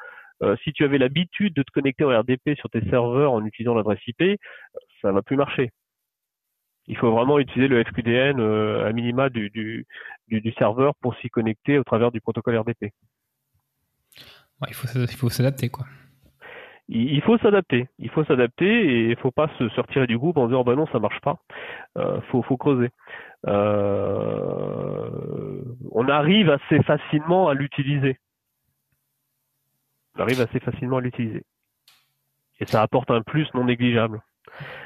[0.65, 4.01] si tu avais l'habitude de te connecter en RDP sur tes serveurs en utilisant l'adresse
[4.07, 4.41] IP,
[5.01, 5.71] ça va plus marcher
[6.87, 11.79] il faut vraiment utiliser le FQDN euh, à minima du, du, serveur pour s'y connecter
[11.79, 12.93] au travers du protocole RDP.
[14.69, 15.87] Il faut s'adapter quoi.
[16.89, 20.37] Il, faut s'adapter, il faut s'adapter et il faut pas se, se, retirer du groupe
[20.37, 21.39] en disant bah non ça marche pas.
[21.97, 22.91] Euh, faut, creuser.
[23.47, 25.09] Euh,
[25.91, 28.19] on arrive assez facilement à l'utiliser.
[30.17, 31.45] On arrive assez facilement à l'utiliser.
[32.61, 34.21] Et ça apporte un plus non négligeable.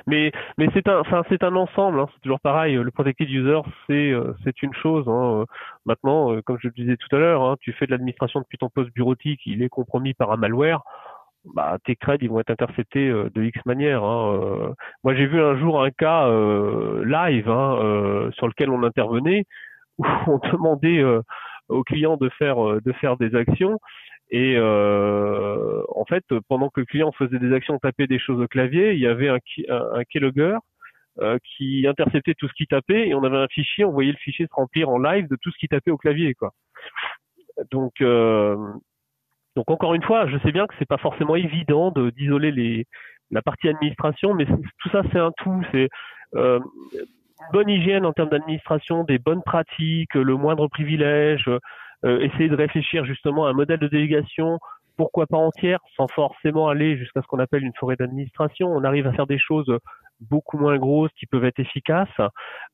[0.06, 0.30] Mais
[0.74, 1.98] c'est un ensemble.
[1.98, 2.08] Hein.
[2.14, 2.74] C'est toujours pareil.
[2.74, 4.12] Le protected user c'est
[4.44, 5.08] c'est une chose.
[5.08, 5.44] Hein.
[5.86, 8.68] Maintenant, comme je le disais tout à l'heure, hein, tu fais de l'administration depuis ton
[8.68, 10.82] poste bureautique, il est compromis par un malware
[11.54, 14.04] bah, tes creds ils vont être interceptés euh, de X manière.
[14.04, 14.34] Hein.
[14.34, 14.72] Euh.
[15.04, 19.44] Moi j'ai vu un jour un cas euh, live hein, sur lequel on intervenait
[19.98, 21.02] où on demandait
[21.68, 23.78] aux clients de faire de faire des actions
[24.30, 28.92] et en fait pendant que le client faisait des actions, tapait des choses au clavier,
[28.92, 29.38] il y avait un,
[29.70, 30.58] un, keylogger
[31.56, 34.46] qui interceptait tout ce qui tapait et on avait un fichier, on voyait le fichier
[34.46, 36.52] se remplir en live de tout ce qui tapait au clavier quoi.
[37.70, 37.94] Donc
[39.56, 42.86] donc encore une fois, je sais bien que c'est pas forcément évident de d'isoler les
[43.30, 45.64] la partie administration, mais tout ça c'est un tout.
[45.72, 45.88] C'est
[46.36, 46.60] euh,
[47.52, 51.48] bonne hygiène en termes d'administration, des bonnes pratiques, le moindre privilège,
[52.04, 54.58] euh, essayer de réfléchir justement à un modèle de délégation,
[54.96, 58.68] pourquoi pas entière, sans forcément aller jusqu'à ce qu'on appelle une forêt d'administration.
[58.68, 59.74] On arrive à faire des choses
[60.20, 62.08] beaucoup moins grosses qui peuvent être efficaces,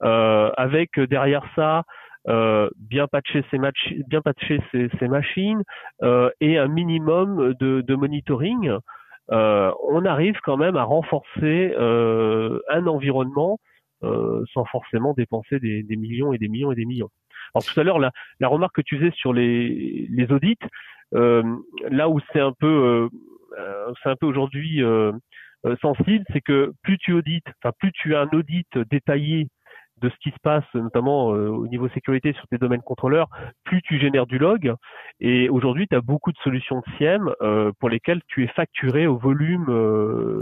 [0.02, 1.84] euh, avec derrière ça
[2.28, 5.62] euh, bien patcher ses, machines
[6.02, 8.72] euh, et un minimum de, monitoring,
[9.32, 13.58] euh, on arrive quand même à renforcer un environnement
[14.02, 17.10] sans forcément dépenser des, millions et des millions et des millions.
[17.54, 20.58] Alors tout à l'heure, la, remarque que tu faisais sur les, les audits,
[21.12, 23.08] là où c'est un peu,
[24.02, 24.80] c'est un peu aujourd'hui
[25.80, 29.48] sensible, c'est que plus tu audites, enfin plus tu as un audit détaillé
[30.02, 33.28] de ce qui se passe, notamment euh, au niveau sécurité sur tes domaines contrôleurs,
[33.64, 34.74] plus tu génères du log.
[35.20, 39.06] Et aujourd'hui, tu as beaucoup de solutions de SIEM euh, pour lesquelles tu es facturé
[39.06, 40.40] au volume euh,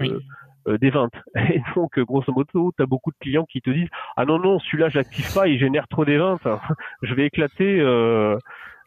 [0.81, 1.15] des ventes.
[1.37, 4.59] Et donc, grosso modo, tu as beaucoup de clients qui te disent Ah non, non,
[4.59, 6.47] celui-là, je l'active pas, il génère trop des ventes.
[7.03, 7.83] je vais éclater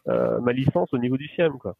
[0.06, 1.52] ma licence au niveau du SIEM.
[1.58, 1.74] Quoi.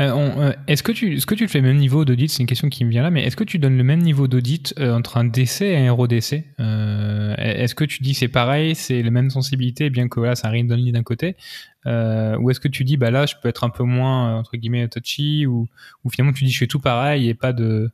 [0.00, 2.30] Euh, euh, est-ce que tu, ce que tu fais le même niveau d'audit?
[2.30, 4.28] C'est une question qui me vient là, mais est-ce que tu donnes le même niveau
[4.28, 6.44] d'audit euh, entre un DC et un RODC
[7.38, 10.50] Est-ce que tu dis c'est pareil, c'est la même sensibilité, bien que voilà, c'est un
[10.50, 11.36] read only d'un côté,
[11.84, 14.88] ou est-ce que tu dis bah là, je peux être un peu moins entre guillemets
[14.88, 15.66] touchy, ou,
[16.04, 17.90] ou finalement tu dis je fais tout pareil et pas de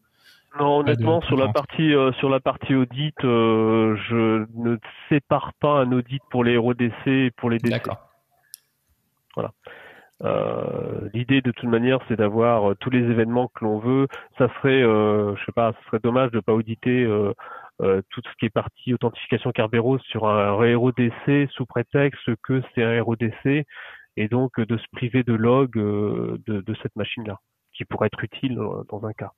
[0.58, 4.76] non, honnêtement, sur la partie sur la partie audit, je ne
[5.08, 7.70] sépare pas un audit pour les RODC et pour les DC.
[7.70, 8.10] D'accord.
[9.34, 9.52] Voilà.
[10.24, 14.06] Euh, L'idée de toute manière, c'est d'avoir euh, tous les événements que l'on veut.
[14.38, 17.32] Ça serait, euh, je sais pas, ce serait dommage de pas auditer euh,
[17.80, 23.02] tout ce qui est partie authentification Kerberos sur un RODC sous prétexte que c'est un
[23.02, 23.66] RODC
[24.16, 27.38] et donc de se priver de log de, de cette machine-là,
[27.72, 28.56] qui pourrait être utile
[28.88, 29.32] dans un cas.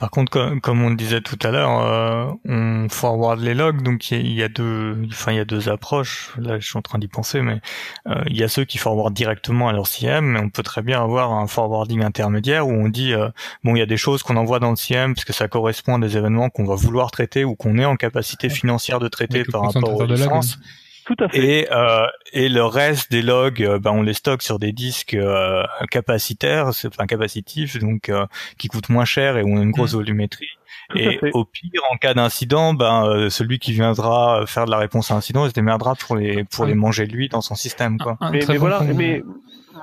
[0.00, 4.10] Par contre, comme, on le disait tout à l'heure, euh, on forward les logs, donc
[4.10, 6.32] il y, a deux, enfin il y a deux approches.
[6.38, 7.60] Là, je suis en train d'y penser, mais
[8.08, 10.80] euh, il y a ceux qui forward directement à leur CM, mais on peut très
[10.80, 13.28] bien avoir un forwarding intermédiaire où on dit euh,
[13.62, 15.96] bon, il y a des choses qu'on envoie dans le CM parce que ça correspond
[15.96, 19.44] à des événements qu'on va vouloir traiter ou qu'on est en capacité financière de traiter
[19.44, 20.58] par rapport aux licences.
[21.04, 21.38] Tout à fait.
[21.38, 25.14] Et, euh, et le reste des logs, euh, ben on les stocke sur des disques
[25.14, 28.26] euh, capacitaires, enfin capacitifs, donc euh,
[28.58, 29.96] qui coûtent moins cher et où on a une grosse mm.
[29.96, 30.48] volumétrie.
[30.94, 35.10] et au pire, en cas d'incident, ben euh, celui qui viendra faire de la réponse
[35.10, 38.16] à incident, il se démerdera pour les pour les manger lui dans son système, quoi.
[38.32, 39.22] mais, mais voilà, mais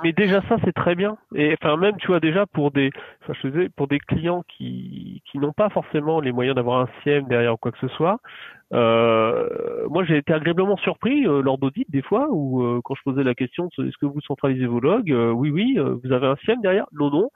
[0.02, 2.90] mais déjà ça c'est très bien et enfin même tu vois déjà pour des
[3.22, 6.88] enfin, je faisais, pour des clients qui qui n'ont pas forcément les moyens d'avoir un
[7.02, 8.20] CIEM derrière ou quoi que ce soit
[8.74, 13.02] euh, moi, j'ai été agréablement surpris euh, lors d'audits des fois où euh, quand je
[13.02, 15.78] posais la question est-ce que vous centralisez vos logs Oui, oui.
[15.78, 16.86] vous avez un SIEM derrière?
[16.92, 17.30] Non, non.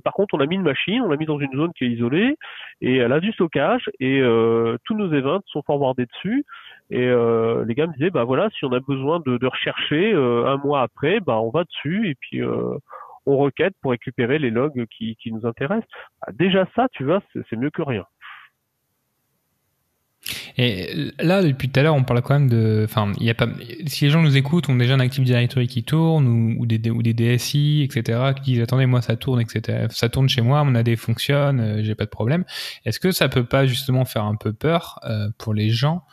[0.00, 1.88] par contre, on a mis une machine, on l'a mis dans une zone qui est
[1.88, 2.36] isolée
[2.80, 4.20] et elle a du stockage et
[4.84, 6.44] tous nos events sont forwardés dessus.
[6.90, 10.82] Et les gars me disaient bah voilà, si on a besoin de, rechercher un mois
[10.82, 12.42] après, bah on va dessus et puis
[13.26, 15.88] on requête pour récupérer les logs qui, nous intéressent.
[16.20, 18.04] Bah, déjà ça, tu vois, c'est mieux que rien.
[20.56, 23.34] Et là, depuis tout à l'heure, on parle quand même de, enfin, il y a
[23.34, 23.48] pas,
[23.86, 27.02] si les gens nous écoutent, ont déjà un Active Directory qui tourne ou, des, ou
[27.02, 30.76] des DSI, etc., qui disent attendez, moi ça tourne, etc., ça tourne chez moi, mon
[30.76, 32.44] AD fonctionne, euh, j'ai pas de problème.
[32.84, 36.04] Est-ce que ça peut pas justement faire un peu peur euh, pour les gens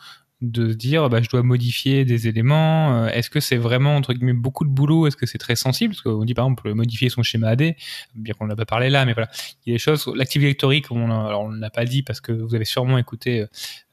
[0.42, 4.12] de se dire bah, je dois modifier des éléments euh, Est-ce que c'est vraiment entre
[4.12, 5.06] guillemets beaucoup de boulot?
[5.06, 5.94] Est-ce que c'est très sensible?
[5.94, 7.74] Parce qu'on dit par exemple modifier son schéma AD,
[8.14, 9.30] bien qu'on l'a pas parlé là, mais voilà,
[9.64, 10.10] il y a des choses.
[10.14, 13.46] L'Active Directory, on on l'a pas dit parce que vous avez sûrement écouté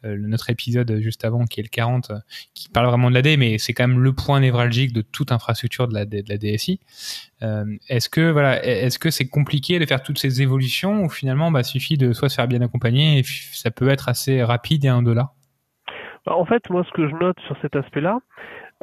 [0.05, 2.11] euh, notre épisode juste avant qui est le 40,
[2.53, 5.87] qui parle vraiment de l'AD, mais c'est quand même le point névralgique de toute infrastructure
[5.87, 6.79] de la, DSI.
[7.43, 11.51] Euh, est-ce que voilà, est-ce que c'est compliqué de faire toutes ces évolutions ou finalement
[11.51, 14.87] bah suffit de soit se faire bien accompagner et ça peut être assez rapide et
[14.87, 15.33] un bah,
[16.29, 18.19] en fait, moi, ce que je note sur cet aspect-là,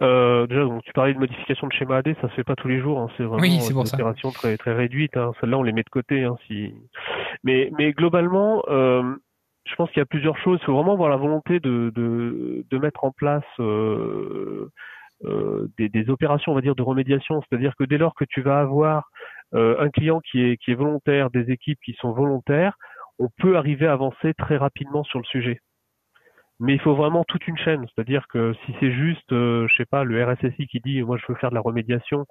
[0.02, 2.80] euh, déjà, tu parlais de modification de schéma AD, ça se fait pas tous les
[2.80, 3.00] jours.
[3.00, 5.16] Hein, c'est vraiment une opération très très réduite.
[5.16, 6.24] Hein, Celle-là, on les met de côté.
[6.24, 6.74] Hein, si...
[7.44, 9.02] Mais mais globalement, euh,
[9.66, 10.58] je pense qu'il y a plusieurs choses.
[10.62, 14.70] Il faut vraiment avoir la volonté de, de, de mettre en place euh,
[15.24, 17.42] euh, des, des, opérations, on va dire, de remédiation.
[17.42, 19.10] C'est-à-dire que dès lors que tu vas avoir
[19.54, 22.76] euh, un client qui est, qui est volontaire, des équipes qui sont volontaires,
[23.18, 25.60] on peut arriver à avancer très rapidement sur le sujet.
[26.60, 27.86] Mais il faut vraiment toute une chaîne.
[27.94, 31.24] C'est-à-dire que si c'est juste, euh, je sais pas, le RSSI qui dit, moi je
[31.28, 32.26] veux faire de la remédiation,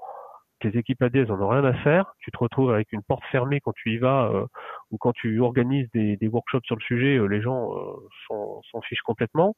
[0.59, 2.13] tes équipes AD, elles en ont rien à faire.
[2.19, 4.45] Tu te retrouves avec une porte fermée quand tu y vas euh,
[4.91, 8.82] ou quand tu organises des, des, workshops sur le sujet, euh, les gens euh, s'en
[8.82, 9.55] fichent complètement.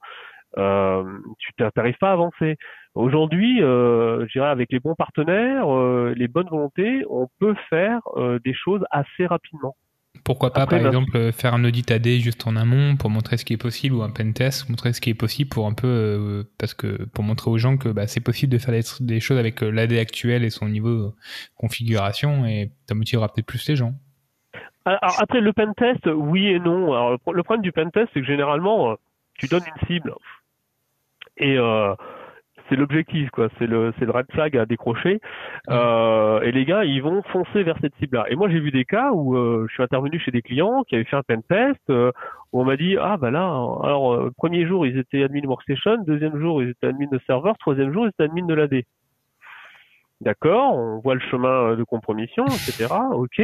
[0.56, 1.04] Euh,
[1.38, 2.56] tu n'arrives pas à avancer.
[2.94, 5.68] Aujourd'hui, euh, je dirais avec les bons partenaires,
[6.14, 8.00] les bonnes volontés, on peut faire
[8.44, 9.76] des choses assez rapidement.
[10.24, 13.44] Pourquoi pas, par bah, exemple, faire un audit AD juste en amont pour montrer ce
[13.44, 15.86] qui est possible ou un pen test, montrer ce qui est possible pour un peu,
[15.86, 19.38] euh, parce que pour montrer aux gens que bah, c'est possible de faire des, choses
[19.38, 21.12] avec euh, l'AD actuel et son niveau de
[21.56, 23.94] configuration et ça motivera peut-être plus les gens.
[24.84, 26.92] Alors après, le pen test, oui et non.
[26.92, 28.94] Alors, le problème du pen test, c'est que généralement, euh,
[29.34, 30.14] tu donnes une cible
[31.36, 31.94] et euh,
[32.68, 33.48] c'est l'objectif, quoi.
[33.58, 35.20] C'est le, c'est le red flag à décrocher.
[35.70, 38.26] Euh, et les gars, ils vont foncer vers cette cible-là.
[38.30, 40.94] Et moi, j'ai vu des cas où euh, je suis intervenu chez des clients qui
[40.94, 42.12] avaient fait un pen test, euh,
[42.52, 45.98] où on m'a dit, ah bah là, alors euh, premier jour ils étaient admin workstation,
[46.04, 48.82] deuxième jour ils étaient admin de serveur, troisième jour ils étaient admin de l'AD.
[50.20, 52.86] D'accord, on voit le chemin de compromission, etc.
[53.12, 53.42] ok.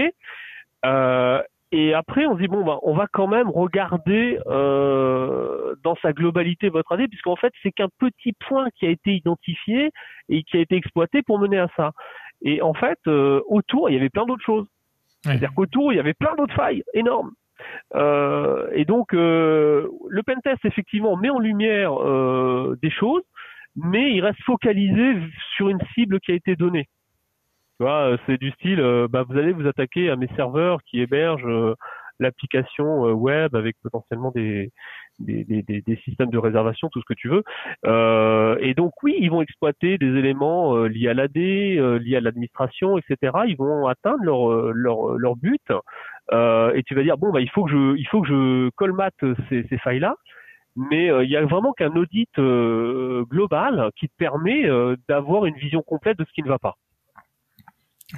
[0.84, 1.42] Euh,
[1.76, 6.12] et après, on se dit bon, bah, on va quand même regarder euh, dans sa
[6.12, 9.90] globalité votre année, puisqu'en fait, c'est qu'un petit point qui a été identifié
[10.28, 11.90] et qui a été exploité pour mener à ça.
[12.42, 14.68] Et en fait, euh, autour, il y avait plein d'autres choses.
[15.22, 17.32] C'est-à-dire qu'autour, il y avait plein d'autres failles énormes.
[17.96, 23.22] Euh, et donc, euh, le pentest, effectivement, met en lumière euh, des choses,
[23.74, 25.16] mais il reste focalisé
[25.56, 26.86] sur une cible qui a été donnée.
[27.78, 30.80] Tu vois, euh, c'est du style, euh, bah, vous allez vous attaquer à mes serveurs
[30.84, 31.74] qui hébergent euh,
[32.20, 34.70] l'application web avec potentiellement des,
[35.18, 37.42] des, des, des, systèmes de réservation, tout ce que tu veux.
[37.86, 42.98] Euh, et donc oui, ils vont exploiter des éléments liés à l'AD, liés à l'administration,
[42.98, 43.32] etc.
[43.48, 45.62] Ils vont atteindre leur leur, leur but.
[46.32, 48.70] Euh, et tu vas dire bon bah il faut que je il faut que je
[48.76, 49.14] colmate
[49.48, 50.14] ces, ces failles là.
[50.76, 54.68] Mais il y a vraiment qu'un audit global qui te permet
[55.08, 56.76] d'avoir une vision complète de ce qui ne va pas.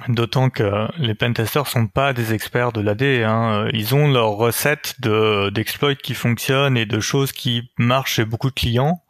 [0.07, 3.67] D'autant que les pentesters sont pas des experts de l'AD, hein.
[3.73, 8.49] ils ont leurs recettes de d'exploits qui fonctionnent et de choses qui marchent chez beaucoup
[8.49, 9.01] de clients,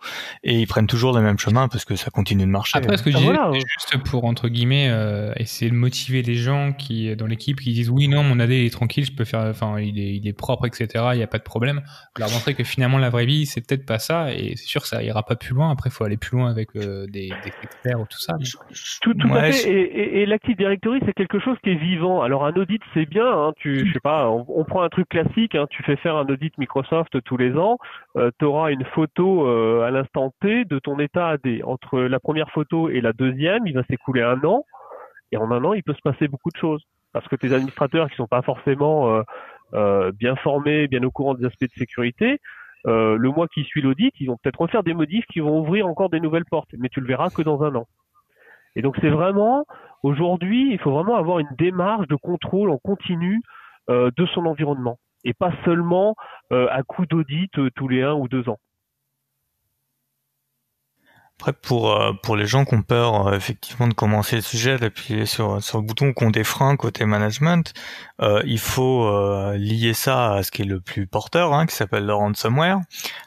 [0.44, 2.78] et ils prennent toujours le même chemin parce que ça continue de marcher.
[2.78, 6.36] Après, ce que je ah, disais, juste pour entre guillemets euh, essayer de motiver les
[6.36, 9.42] gens qui dans l'équipe qui disent oui non mon AD est tranquille, je peux faire,
[9.42, 11.82] enfin il est, il est propre etc, il n'y a pas de problème.
[12.18, 14.88] Leur montrer que finalement la vraie vie c'est peut-être pas ça, et c'est sûr que
[14.88, 15.72] ça ira pas plus loin.
[15.72, 18.36] Après, il faut aller plus loin avec euh, des, des, experts ou tout ça.
[19.02, 19.70] Tout, tout à fait.
[19.70, 20.56] Et, et, et l'active
[21.06, 22.22] c'est quelque chose qui est vivant.
[22.22, 23.28] Alors un audit, c'est bien.
[23.28, 25.56] Hein, tu, sais pas, on, prend un truc classique.
[25.56, 27.78] Hein, tu fais faire un audit Microsoft tous les ans.
[28.16, 31.62] Euh, tu auras une photo euh, à l'instant T de ton état AD.
[31.64, 34.66] Entre la première photo et la deuxième, il va s'écouler un an.
[35.32, 36.84] Et en un an, il peut se passer beaucoup de choses.
[37.14, 39.24] Parce que tes administrateurs qui sont pas forcément
[39.74, 42.40] euh, bien formés, bien au courant des aspects de sécurité,
[42.86, 46.10] le mois qui suit l'audit, ils vont peut-être refaire des modifs qui vont ouvrir encore
[46.10, 46.70] des nouvelles portes.
[46.78, 47.86] Mais tu le verras que dans un an.
[48.76, 49.66] Et donc c'est vraiment
[50.04, 53.42] aujourd'hui, il faut vraiment avoir une démarche de contrôle en continu
[53.90, 56.16] euh, de son environnement et pas seulement
[56.52, 58.58] euh, à coup d'audit euh, tous les un ou deux ans.
[61.40, 64.80] Après, pour euh, pour les gens qui ont peur euh, effectivement de commencer le sujet,
[64.80, 67.74] d'appuyer sur sur le bouton, qui ont des freins côté management,
[68.24, 71.76] euh, il faut euh, lier ça à ce qui est le plus porteur, hein, qui
[71.76, 72.80] s'appelle le ransomware.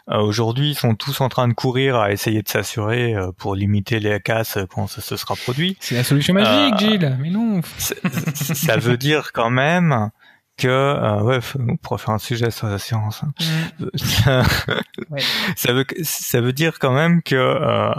[0.09, 4.19] Aujourd'hui, ils sont tous en train de courir à essayer de s'assurer pour limiter les
[4.19, 5.77] casses quand ça se sera produit.
[5.79, 7.17] C'est la solution magique, Gilles.
[7.21, 7.61] Mais non.
[8.35, 10.11] ça veut dire quand même
[10.61, 13.23] que euh, ouais, on pourrait faire un sujet sur la science.
[13.23, 13.33] Hein.
[13.81, 14.43] Mm.
[15.57, 17.93] ça, veut ça veut dire quand même que euh,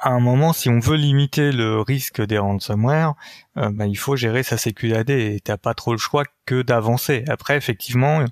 [0.00, 3.14] à un moment, si on veut limiter le risque des ransomware,
[3.56, 7.24] euh, bah, il faut gérer sa sécurité et t'as pas trop le choix que d'avancer.
[7.28, 8.24] Après, effectivement, euh,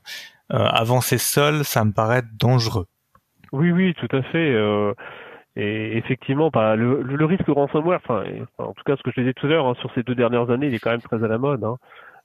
[0.50, 2.86] avancer seul, ça me paraît dangereux.
[3.52, 4.52] Oui, oui, tout à fait.
[4.52, 4.92] Euh,
[5.56, 8.24] et effectivement, bah, le, le, risque ransomware, enfin,
[8.58, 10.50] en tout cas, ce que je disais tout à l'heure, hein, sur ces deux dernières
[10.50, 11.64] années, il est quand même très à la mode.
[11.64, 11.76] Hein.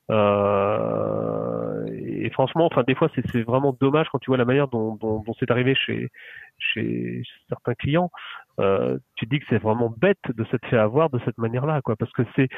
[0.09, 4.95] Euh, et franchement, enfin des fois c'est vraiment dommage quand tu vois la manière dont,
[4.95, 6.09] dont, dont c'est arrivé chez,
[6.57, 8.11] chez certains clients.
[8.59, 11.95] Euh, tu dis que c'est vraiment bête de s'être fait avoir de cette manière-là, quoi,
[11.95, 12.49] parce que c'est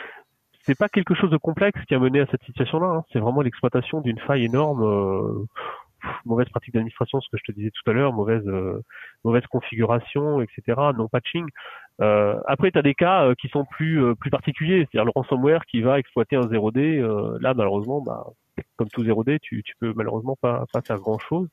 [0.63, 2.87] c'est pas quelque chose de complexe qui a mené à cette situation-là.
[2.87, 3.03] Hein.
[3.11, 4.83] C'est vraiment l'exploitation d'une faille énorme.
[4.83, 5.45] Euh,
[6.25, 8.81] mauvaise pratique d'administration, ce que je te disais tout à l'heure, mauvaise euh,
[9.23, 10.79] mauvaise configuration, etc.
[10.97, 11.45] Non patching.
[12.01, 15.65] Euh, après, tu as des cas euh, qui sont plus plus particuliers, c'est-à-dire le ransomware
[15.65, 17.01] qui va exploiter un 0D.
[17.39, 18.25] là, malheureusement, bah,
[18.77, 21.47] comme tout 0D, tu, tu peux malheureusement pas, pas faire grand chose.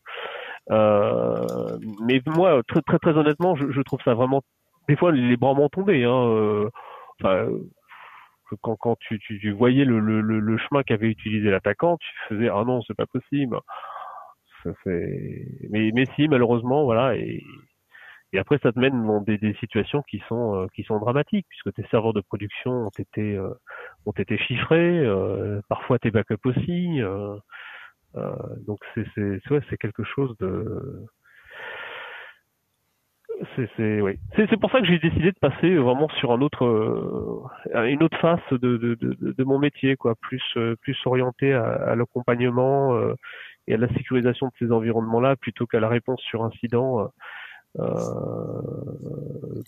[0.71, 4.43] Euh, mais moi, très, très, très honnêtement, je, je, trouve ça vraiment,
[4.89, 6.05] des fois, les bras m'ont tombé.
[6.05, 6.71] Hein, euh,
[7.21, 7.49] enfin,
[8.63, 12.49] quand, quand tu, tu, tu voyais le, le, le, chemin qu'avait utilisé l'attaquant, tu faisais
[12.49, 13.59] ah non, c'est pas possible.
[14.63, 17.17] Ça, mais, mais si, malheureusement, voilà.
[17.17, 17.43] Et,
[18.33, 21.47] et après, ça te mène dans des, des situations qui sont euh, qui sont dramatiques,
[21.49, 23.49] puisque tes serveurs de production ont été euh,
[24.07, 27.01] ont été chiffrés, euh, parfois tes backups aussi.
[28.67, 31.07] donc c'est c'est ouais, c'est quelque chose de
[33.57, 34.19] c'est c'est oui.
[34.37, 36.65] C'est pour ça que j'ai décidé de passer vraiment sur un autre
[37.75, 40.43] une autre face de, de, de, de, mon métier quoi, plus
[40.83, 42.99] plus orienté à, à l'accompagnement
[43.69, 47.07] et à la sécurisation de ces environnements là plutôt qu'à la réponse sur incident euh,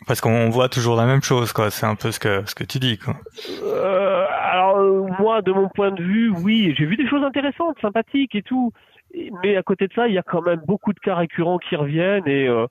[0.07, 1.70] Parce qu'on voit toujours la même chose, quoi.
[1.70, 3.16] C'est un peu ce que ce que tu dis, quoi.
[3.62, 4.78] Euh, alors
[5.20, 8.72] moi, de mon point de vue, oui, j'ai vu des choses intéressantes, sympathiques et tout.
[9.42, 11.74] Mais à côté de ça, il y a quand même beaucoup de cas récurrents qui
[11.74, 12.66] reviennent et euh,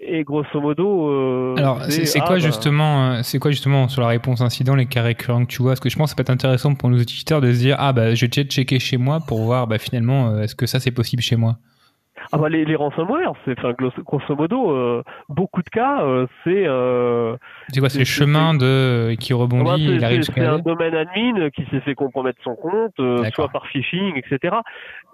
[0.00, 1.56] et grosso modo.
[1.56, 5.02] alors c'est quoi ah, bah, justement, c'est quoi justement sur la réponse incident les cas
[5.02, 5.72] récurrents que tu vois?
[5.72, 7.76] Parce que je pense que ça peut être intéressant pour nos utilisateurs de se dire
[7.78, 10.90] ah bah je vais checker chez moi pour voir bah finalement est-ce que ça c'est
[10.90, 11.58] possible chez moi?
[12.32, 16.64] Ah bah les, les ransomware, c'est enfin grosso modo euh, beaucoup de cas, euh, c'est.
[16.66, 17.36] Euh,
[17.68, 21.80] c'est quoi, c'est le chemin de qui rebondit, bah, C'est un domaine admin qui s'est
[21.80, 24.56] fait compromettre son compte, euh, soit par phishing, etc.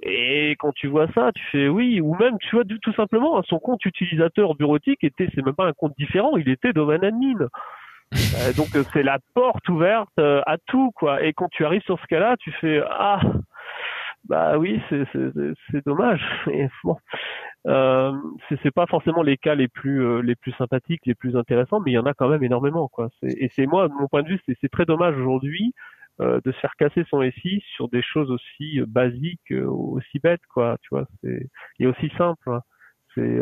[0.02, 3.42] Et quand tu vois ça, tu fais oui, ou même tu vois tout simplement hein,
[3.48, 7.48] son compte utilisateur bureautique était, c'est même pas un compte différent, il était domaine admin.
[8.56, 11.22] donc c'est la porte ouverte à tout quoi.
[11.22, 13.20] Et quand tu arrives sur ce cas-là, tu fais ah
[14.28, 16.22] bah oui, c'est dommage.
[16.52, 16.96] Et bon,
[17.66, 18.12] euh,
[18.62, 21.90] c'est pas forcément les cas les plus euh, les plus sympathiques, les plus intéressants, mais
[21.92, 23.08] il y en a quand même énormément, quoi.
[23.22, 25.74] Et c'est moi, de mon point de vue, c'est très dommage aujourd'hui
[26.20, 30.46] euh, de se faire casser son SI sur des choses aussi basiques, euh, aussi bêtes,
[30.52, 30.76] quoi.
[30.82, 31.48] Tu vois, c'est
[31.78, 32.60] et aussi simple.
[33.14, 33.40] C'est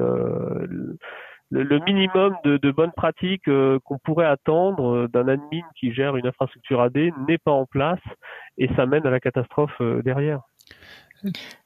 [1.51, 6.81] le, minimum de, de bonnes pratiques qu'on pourrait attendre d'un admin qui gère une infrastructure
[6.81, 6.97] AD
[7.29, 8.01] n'est pas en place
[8.57, 10.41] et ça mène à la catastrophe derrière.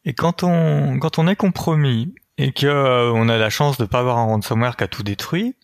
[0.04, 3.84] Et quand on, quand on est compromis et que euh, on a la chance de
[3.84, 5.54] pas avoir un ransomware qui a tout détruit,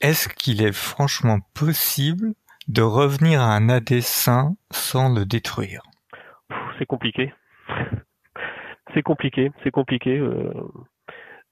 [0.00, 2.34] est-ce qu'il est franchement possible
[2.68, 5.82] de revenir à un AD sain sans le détruire?
[6.78, 7.32] C'est compliqué.
[8.94, 10.18] c'est compliqué, c'est compliqué.
[10.18, 10.52] Euh,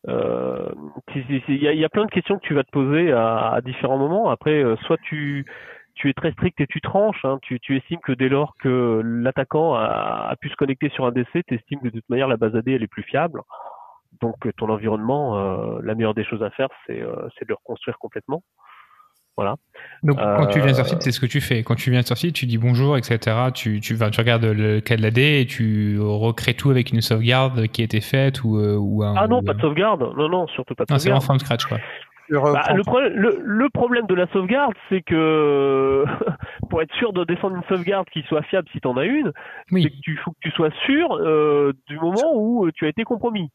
[0.09, 0.69] euh,
[1.15, 4.29] il y, a, plein de questions que tu vas te poser à, à différents moments.
[4.29, 5.47] Après, soit tu
[5.95, 7.25] tu es très strict et tu tranches.
[7.25, 7.39] Hein.
[7.43, 11.13] Tu, tu, estimes que dès lors que l'attaquant a, a, pu se connecter sur un
[11.13, 13.43] DC, tu estimes que de toute manière la base AD elle est plus fiable.
[14.21, 17.99] Donc ton environnement, euh, la meilleure des choses à faire, c'est euh, de le reconstruire
[17.99, 18.43] complètement.
[19.37, 19.57] Voilà.
[20.05, 21.65] Donc quand tu viens sur site, c'est ce que tu fais.
[21.65, 23.37] Quand tu viens sur site, tu dis bonjour, etc.
[23.53, 27.01] Tu, tu, vas, tu regardes le cas de l'AD et tu recrées tout avec une
[27.01, 29.15] sauvegarde qui a été faite ou, euh, ou un.
[29.17, 30.03] Ah non, pas de sauvegarde.
[30.17, 31.03] Non, non, surtout pas de sauvegarde.
[31.03, 31.79] C'est en from scratch, quoi.
[32.31, 36.05] Bah, le, le, problème de la sauvegarde, c'est que
[36.71, 39.33] pour être sûr de descendre une sauvegarde qui soit fiable si tu en as une,
[39.71, 42.89] c'est que tu faut que tu sois sûr euh, du moment où euh, tu as
[42.89, 43.51] été compromis.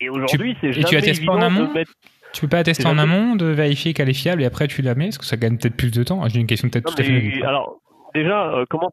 [0.00, 1.92] Et aujourd'hui, c'est jamais tu évident en amont de mettre...
[2.32, 4.94] Tu peux pas tester en amont, de vérifier qu'elle est fiable et après tu la
[4.94, 6.26] mets, parce que ça gagne peut-être plus de temps.
[6.28, 7.42] J'ai une question peut-être tout à fait.
[7.44, 7.76] Alors,
[8.12, 8.90] déjà, euh, comment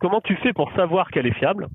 [0.00, 1.66] comment tu fais pour savoir qu'elle est fiable?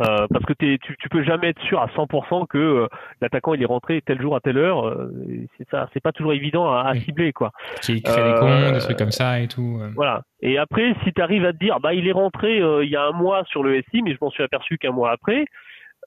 [0.00, 2.86] Euh, parce que tu, tu peux jamais être sûr à 100% que euh,
[3.22, 4.86] l'attaquant il est rentré tel jour à telle heure.
[4.86, 5.10] Euh,
[5.56, 7.52] c'est ça, c'est pas toujours évident à, cibler quoi.
[7.80, 9.80] Qui crée des comptes, des trucs comme ça et tout.
[9.94, 10.22] Voilà.
[10.42, 13.04] Et après, si tu arrives à te dire, bah il est rentré il y a
[13.04, 15.46] un mois sur le SI, mais je m'en suis aperçu qu'un mois après.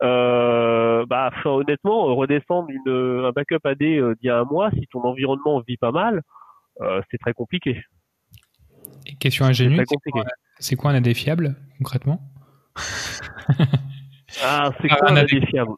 [0.01, 5.61] bah honnêtement, redescendre une, un backup AD d'il y a un mois, si ton environnement
[5.67, 6.21] vit pas mal,
[7.09, 7.81] c'est très compliqué.
[9.07, 9.83] Et question ingénue,
[10.59, 12.19] c'est quoi, quoi un AD fiable concrètement?
[14.43, 15.71] Ah, c'est quoi un AD fiable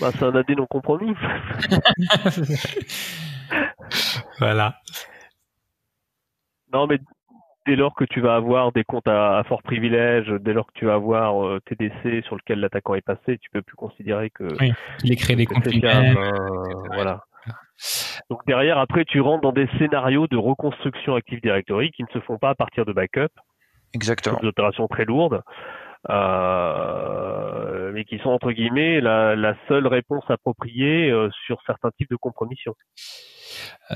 [0.00, 1.14] bah, C'est un AD non compromis.
[4.38, 4.80] voilà.
[6.72, 6.98] Non, mais
[7.66, 10.86] dès lors que tu vas avoir des comptes à, fort privilège, dès lors que tu
[10.86, 14.72] vas avoir euh, TDC sur lequel l'attaquant est passé, tu peux plus considérer que oui,
[15.02, 16.18] il est créé des comptes fiables.
[16.18, 17.24] Euh, voilà.
[18.30, 22.20] Donc derrière, après, tu rentres dans des scénarios de reconstruction Active Directory qui ne se
[22.20, 23.32] font pas à partir de backup,
[23.94, 24.38] Exactement.
[24.42, 25.42] Des opérations très lourdes,
[26.10, 32.10] euh, mais qui sont entre guillemets la, la seule réponse appropriée euh, sur certains types
[32.10, 32.74] de compromission.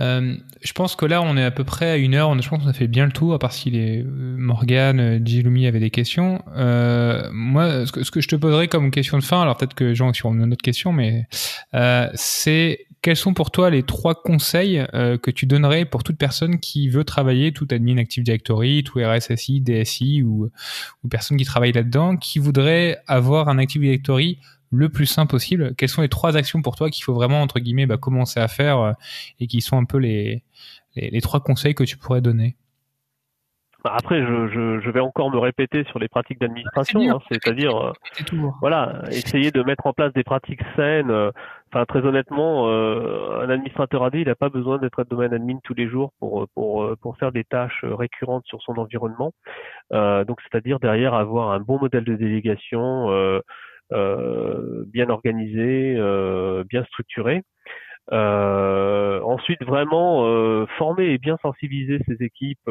[0.00, 2.40] Euh, je pense que là, on est à peu près à une heure.
[2.40, 5.18] Je pense qu'on a fait bien le tour, à part si les euh, Morgan, euh,
[5.24, 6.42] Jilumi avaient des questions.
[6.56, 9.74] Euh, moi, ce que, ce que, je te poserais comme question de fin, alors peut-être
[9.74, 11.26] que Jean, sur une autre question, mais
[11.74, 16.58] euh, c'est quels sont pour toi les trois conseils que tu donnerais pour toute personne
[16.60, 20.50] qui veut travailler, tout admin Active Directory, tout RSSI, DSI ou,
[21.04, 24.38] ou personne qui travaille là-dedans, qui voudrait avoir un Active Directory
[24.70, 25.74] le plus simple possible?
[25.76, 28.48] Quelles sont les trois actions pour toi qu'il faut vraiment, entre guillemets, bah, commencer à
[28.48, 28.92] faire euh,
[29.40, 30.42] et qui sont un peu les,
[30.96, 32.56] les, trois conseils que tu pourrais donner?
[33.84, 37.92] Bah, après, je, je, vais encore me répéter sur les pratiques d'administration, hein, c'est-à-dire, euh,
[38.60, 41.10] voilà, essayer de mettre en place des pratiques saines.
[41.10, 41.30] Euh,
[41.70, 45.88] enfin, très honnêtement, un administrateur AD, il n'a pas besoin d'être domaine admin tous les
[45.88, 49.32] jours pour pour pour faire des tâches récurrentes sur son environnement.
[49.90, 53.42] donc, c'est-à-dire derrière avoir un bon modèle de délégation.
[53.92, 57.42] Euh, bien organisé, euh, bien structuré.
[58.12, 62.70] Euh, ensuite, vraiment former et bien sensibiliser ces équipes,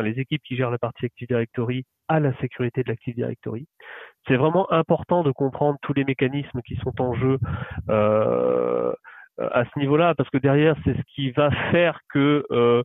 [0.00, 3.66] les équipes qui gèrent la partie Active Directory à la sécurité de l'Active Directory.
[4.28, 7.38] C'est vraiment important de comprendre tous les mécanismes qui sont en jeu
[7.88, 8.92] euh,
[9.38, 12.82] à ce niveau-là, parce que derrière, c'est ce qui va faire que euh,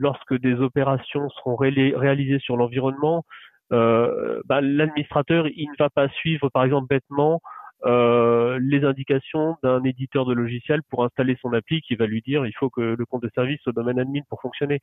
[0.00, 3.24] lorsque des opérations seront réalisées sur l'environnement,
[3.72, 7.40] euh, bah, l'administrateur il ne va pas suivre par exemple bêtement
[7.86, 12.44] euh, les indications d'un éditeur de logiciel pour installer son appli qui va lui dire
[12.46, 14.80] il faut que le compte de service soit domaine admin pour fonctionner.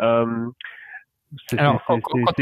[0.00, 0.48] Euh,
[1.46, 1.58] c'est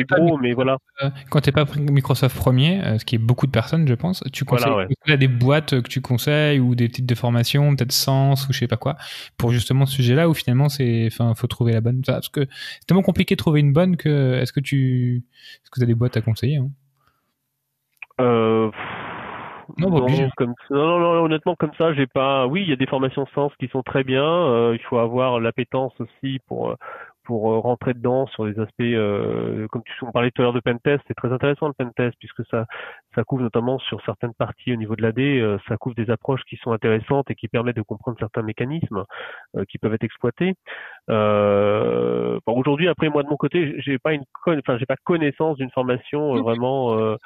[0.07, 0.79] gros, mais voilà.
[1.03, 3.95] Euh, quand tu n'es pas Microsoft premier, euh, ce qui est beaucoup de personnes, je
[3.95, 7.93] pense, tu conseilles voilà, des boîtes que tu conseilles ou des titres de formation, peut-être
[7.93, 8.97] Sens ou je sais pas quoi,
[9.39, 12.03] pour justement ce sujet-là où finalement c'est, enfin, faut trouver la bonne.
[12.07, 15.25] Parce que c'est tellement compliqué de trouver une bonne que, est-ce que tu,
[15.63, 16.69] est-ce que tu as des boîtes à conseiller hein?
[18.21, 18.71] Euh...
[19.79, 20.07] Non, non,
[20.37, 20.55] comme...
[20.71, 22.47] non, non, honnêtement, comme ça, j'ai pas.
[22.47, 24.25] Oui, il y a des formations sens qui sont très bien.
[24.25, 26.77] Euh, il faut avoir l'appétence aussi pour
[27.27, 30.53] pour euh, rentrer dedans sur les aspects, euh, comme tu on parlait tout à l'heure
[30.53, 32.67] de pentest, c'est très intéressant le pentest puisque ça,
[33.15, 36.43] ça couvre notamment sur certaines parties au niveau de l'AD, euh, ça couvre des approches
[36.49, 39.05] qui sont intéressantes et qui permettent de comprendre certains mécanismes
[39.69, 40.55] qui peuvent être exploités.
[41.09, 45.71] Bon, Aujourd'hui, après moi de mon côté, j'ai pas une, enfin j'ai pas connaissance d'une
[45.71, 47.17] formation vraiment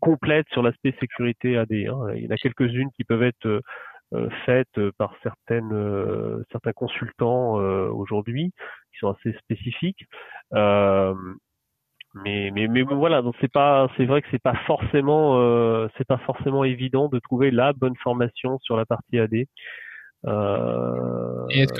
[0.00, 1.72] complète sur l'aspect sécurité AD.
[1.72, 2.12] Hein.
[2.14, 3.60] Il y en a quelques-unes qui peuvent être euh,
[4.46, 8.52] faites par certaines euh, certains consultants euh, aujourd'hui
[8.92, 10.06] qui sont assez spécifiques.
[12.24, 15.36] Mais, mais mais voilà donc c'est pas c'est vrai que c'est pas forcément
[15.98, 19.46] c'est pas forcément évident de trouver la bonne formation sur la partie AD il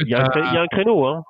[0.07, 1.25] y, a un créneau hein.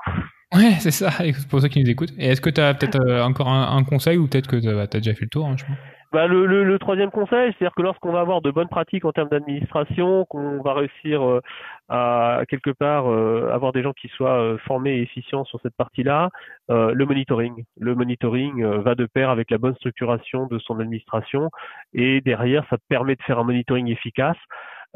[0.54, 1.10] Ouais, c'est ça,
[1.48, 2.12] pour ceux qui nous écoutent.
[2.18, 5.14] Et est-ce que tu as peut-être encore un, conseil ou peut-être que tu as, déjà
[5.14, 5.64] fait le tour hein, je
[6.10, 9.12] bah, le, le, le, troisième conseil, c'est-à-dire que lorsqu'on va avoir de bonnes pratiques en
[9.12, 11.42] termes d'administration, qu'on va réussir euh,
[11.90, 15.76] à quelque part euh, avoir des gens qui soient euh, formés et efficients sur cette
[15.76, 16.30] partie-là,
[16.70, 17.64] le monitoring.
[17.78, 21.50] Le monitoring va de pair avec la bonne structuration de son administration
[21.92, 24.36] et derrière, ça permet de faire un monitoring efficace.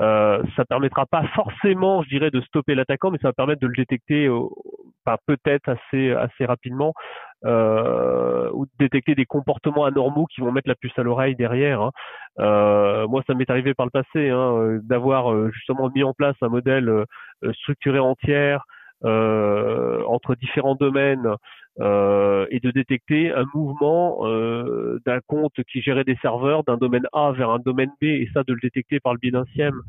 [0.00, 3.66] Euh, ça permettra pas forcément, je dirais, de stopper l'attaquant, mais ça va permettre de
[3.66, 4.28] le détecter,
[5.26, 6.94] peut-être assez assez rapidement,
[7.44, 11.80] euh, ou de détecter des comportements anormaux qui vont mettre la puce à l'oreille derrière.
[11.82, 11.90] Hein.
[12.38, 16.48] Euh, moi, ça m'est arrivé par le passé hein, d'avoir justement mis en place un
[16.48, 17.04] modèle
[17.52, 18.64] structuré entière
[19.04, 21.36] entre différents domaines
[21.80, 27.06] euh, et de détecter un mouvement euh, d'un compte qui gérait des serveurs d'un domaine
[27.12, 29.80] A vers un domaine B et ça de le détecter par le biais d'un SIEM.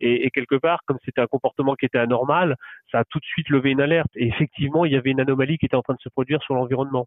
[0.00, 2.56] Et, quelque part, comme c'était un comportement qui était anormal,
[2.92, 4.10] ça a tout de suite levé une alerte.
[4.14, 6.54] Et effectivement, il y avait une anomalie qui était en train de se produire sur
[6.54, 7.06] l'environnement.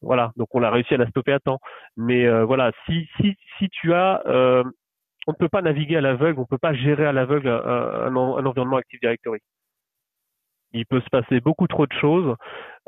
[0.00, 1.60] Voilà, donc on a réussi à la stopper à temps.
[1.96, 4.64] Mais euh, voilà, si si si tu as euh,
[5.26, 7.60] on ne peut pas naviguer à l'aveugle, on ne peut pas gérer à l'aveugle un,
[7.60, 9.40] un, environnement Active Directory.
[10.74, 12.34] Il peut se passer beaucoup trop de choses.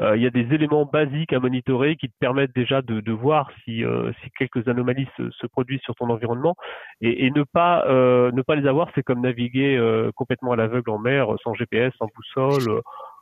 [0.01, 3.51] Euh, il y a des éléments basiques à monitorer qui te permettent déjà de, voir
[3.65, 6.57] si, euh, si quelques anomalies se, se, produisent sur ton environnement
[7.01, 9.79] et, ne pas euh, ne pas les avoir, c'est comme naviguer
[10.17, 12.81] complètement à l'aveugle en mer, sans GPS, sans boussole,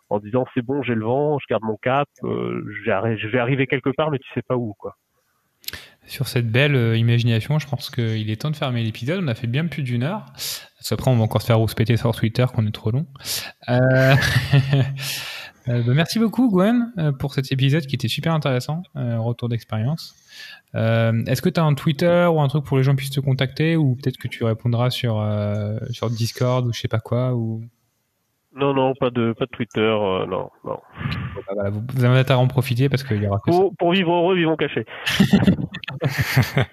[0.09, 3.91] en disant c'est bon, j'ai le vent, je garde mon cap, je vais arriver quelque
[3.91, 4.97] part, mais tu sais pas où quoi.
[6.07, 9.21] Sur cette belle imagination, je pense qu'il est temps de fermer l'épisode.
[9.23, 10.27] On a fait bien plus d'une heure.
[10.91, 13.07] Après, on va encore se faire rouspéter sur Twitter qu'on est trop long.
[13.69, 14.17] Euh...
[15.69, 19.49] Euh, bah, merci beaucoup Gwen euh, pour cet épisode qui était super intéressant, euh, retour
[19.49, 20.15] d'expérience.
[20.75, 23.77] Est-ce que tu as un Twitter ou un truc pour les gens puissent te contacter
[23.77, 25.23] ou peut-être que tu répondras sur
[25.91, 27.63] sur Discord ou je sais pas quoi ou
[28.55, 30.79] non, non, pas de, pas de Twitter, non, non.
[31.57, 34.37] Bah, vous, vous avez à en profiter parce qu'il y aura pour, pour vivre heureux,
[34.37, 34.87] vivons cachés.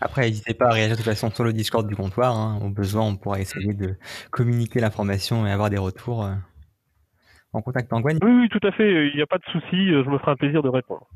[0.00, 2.36] Après, n'hésitez pas à réagir de toute façon sur le Discord du comptoir.
[2.36, 2.58] Hein.
[2.62, 3.96] Au besoin, on pourra essayer de
[4.30, 6.26] communiquer l'information et avoir des retours
[7.52, 9.08] en contact Oui, oui, tout à fait.
[9.08, 9.88] Il n'y a pas de souci.
[9.88, 11.06] Je me ferai un plaisir de répondre.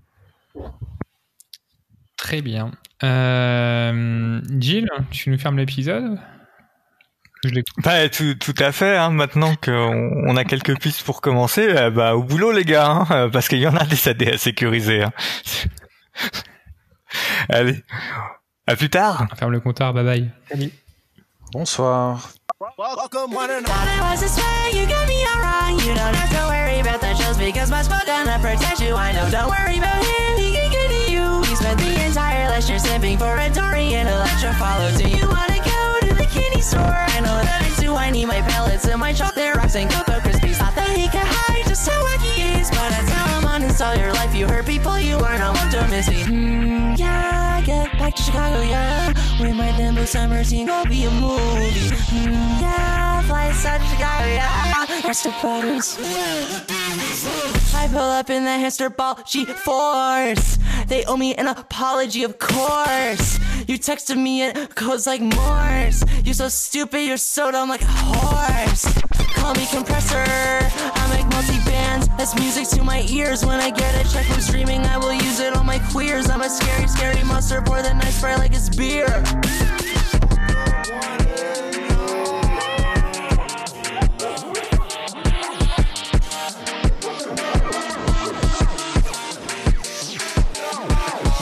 [2.16, 2.72] Très bien.
[3.02, 6.18] Euh, Gilles, tu nous fermes l'épisode?
[7.48, 7.60] Je.
[7.82, 8.96] Bah, tout, tout à fait.
[8.96, 12.86] Hein, maintenant qu'on on a quelques pistes pour commencer, euh, bah au boulot les gars,
[12.86, 15.02] hein, euh, parce qu'il y en a des AD à sécuriser.
[15.02, 15.12] Hein.
[17.48, 17.82] Allez,
[18.66, 19.26] à plus tard.
[19.38, 19.92] Ferme le compteur.
[19.92, 20.30] Bye bye.
[20.48, 20.70] Salut.
[21.52, 22.30] Bonsoir.
[22.78, 26.16] Welcome one and Thought it was this way, you got me all wrong You don't
[26.16, 29.50] have to worry about that just because my spell gonna protect you I know, don't
[29.50, 33.18] worry about him, he can get to you He spent the entire last year simping
[33.18, 35.73] for a Dory and Electra follow Do you wanna go to
[36.14, 36.80] the candy store?
[36.80, 40.20] I know that I do, I need my pellets and my chocolate rocks and Cocoa
[40.20, 43.33] Krispies Thought that he could hide just how wacky is But I tell
[43.64, 46.22] him uninstall your life, you hurt people, you are not one to miss me.
[46.24, 49.12] Mm, Yeah, get back to Chicago, yeah.
[49.40, 51.90] We might my Denver summer team, go be a movie.
[52.12, 55.06] Mm, Yeah, fly inside Chicago, yeah.
[55.06, 55.98] Rest of Paris
[57.74, 60.58] I pull up in the hipster ball, she force.
[60.86, 63.38] They owe me an apology, of course.
[63.66, 66.04] You texted me, it goes like Morse.
[66.24, 68.84] You're so stupid, you're so dumb like a horse
[69.44, 70.24] Call me compressor.
[70.24, 72.08] I make multi-bands.
[72.16, 73.44] That's music to my ears.
[73.44, 76.30] When I get a check from streaming I will use it on my queers.
[76.30, 77.60] I'm a scary, scary monster.
[77.60, 79.04] Pour the night spray like it's beer.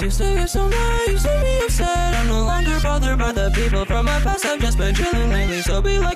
[0.02, 3.52] Used to get so mad, used to be upset I'm no longer bothered by the
[3.54, 4.44] people from my past.
[4.44, 6.11] I've just been chilling lately So be like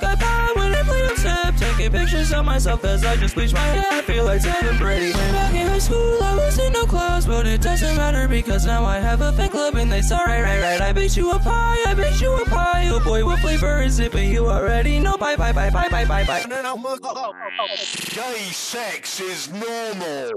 [1.87, 3.85] Taking pictures of myself as I just bleach my hair.
[3.93, 5.13] I feel like Tim Brady.
[5.13, 8.85] Back in high school I was in no class But it doesn't matter because now
[8.85, 10.81] I have a fan club And they say right, right, right.
[10.81, 12.89] I baked you a pie, I baked you a pie.
[12.91, 14.11] Oh boy, what flavor is it?
[14.11, 15.17] But you already know.
[15.17, 16.43] Bye, bye, bye, bye, bye, bye, bye.
[18.15, 20.33] Gay sex is normal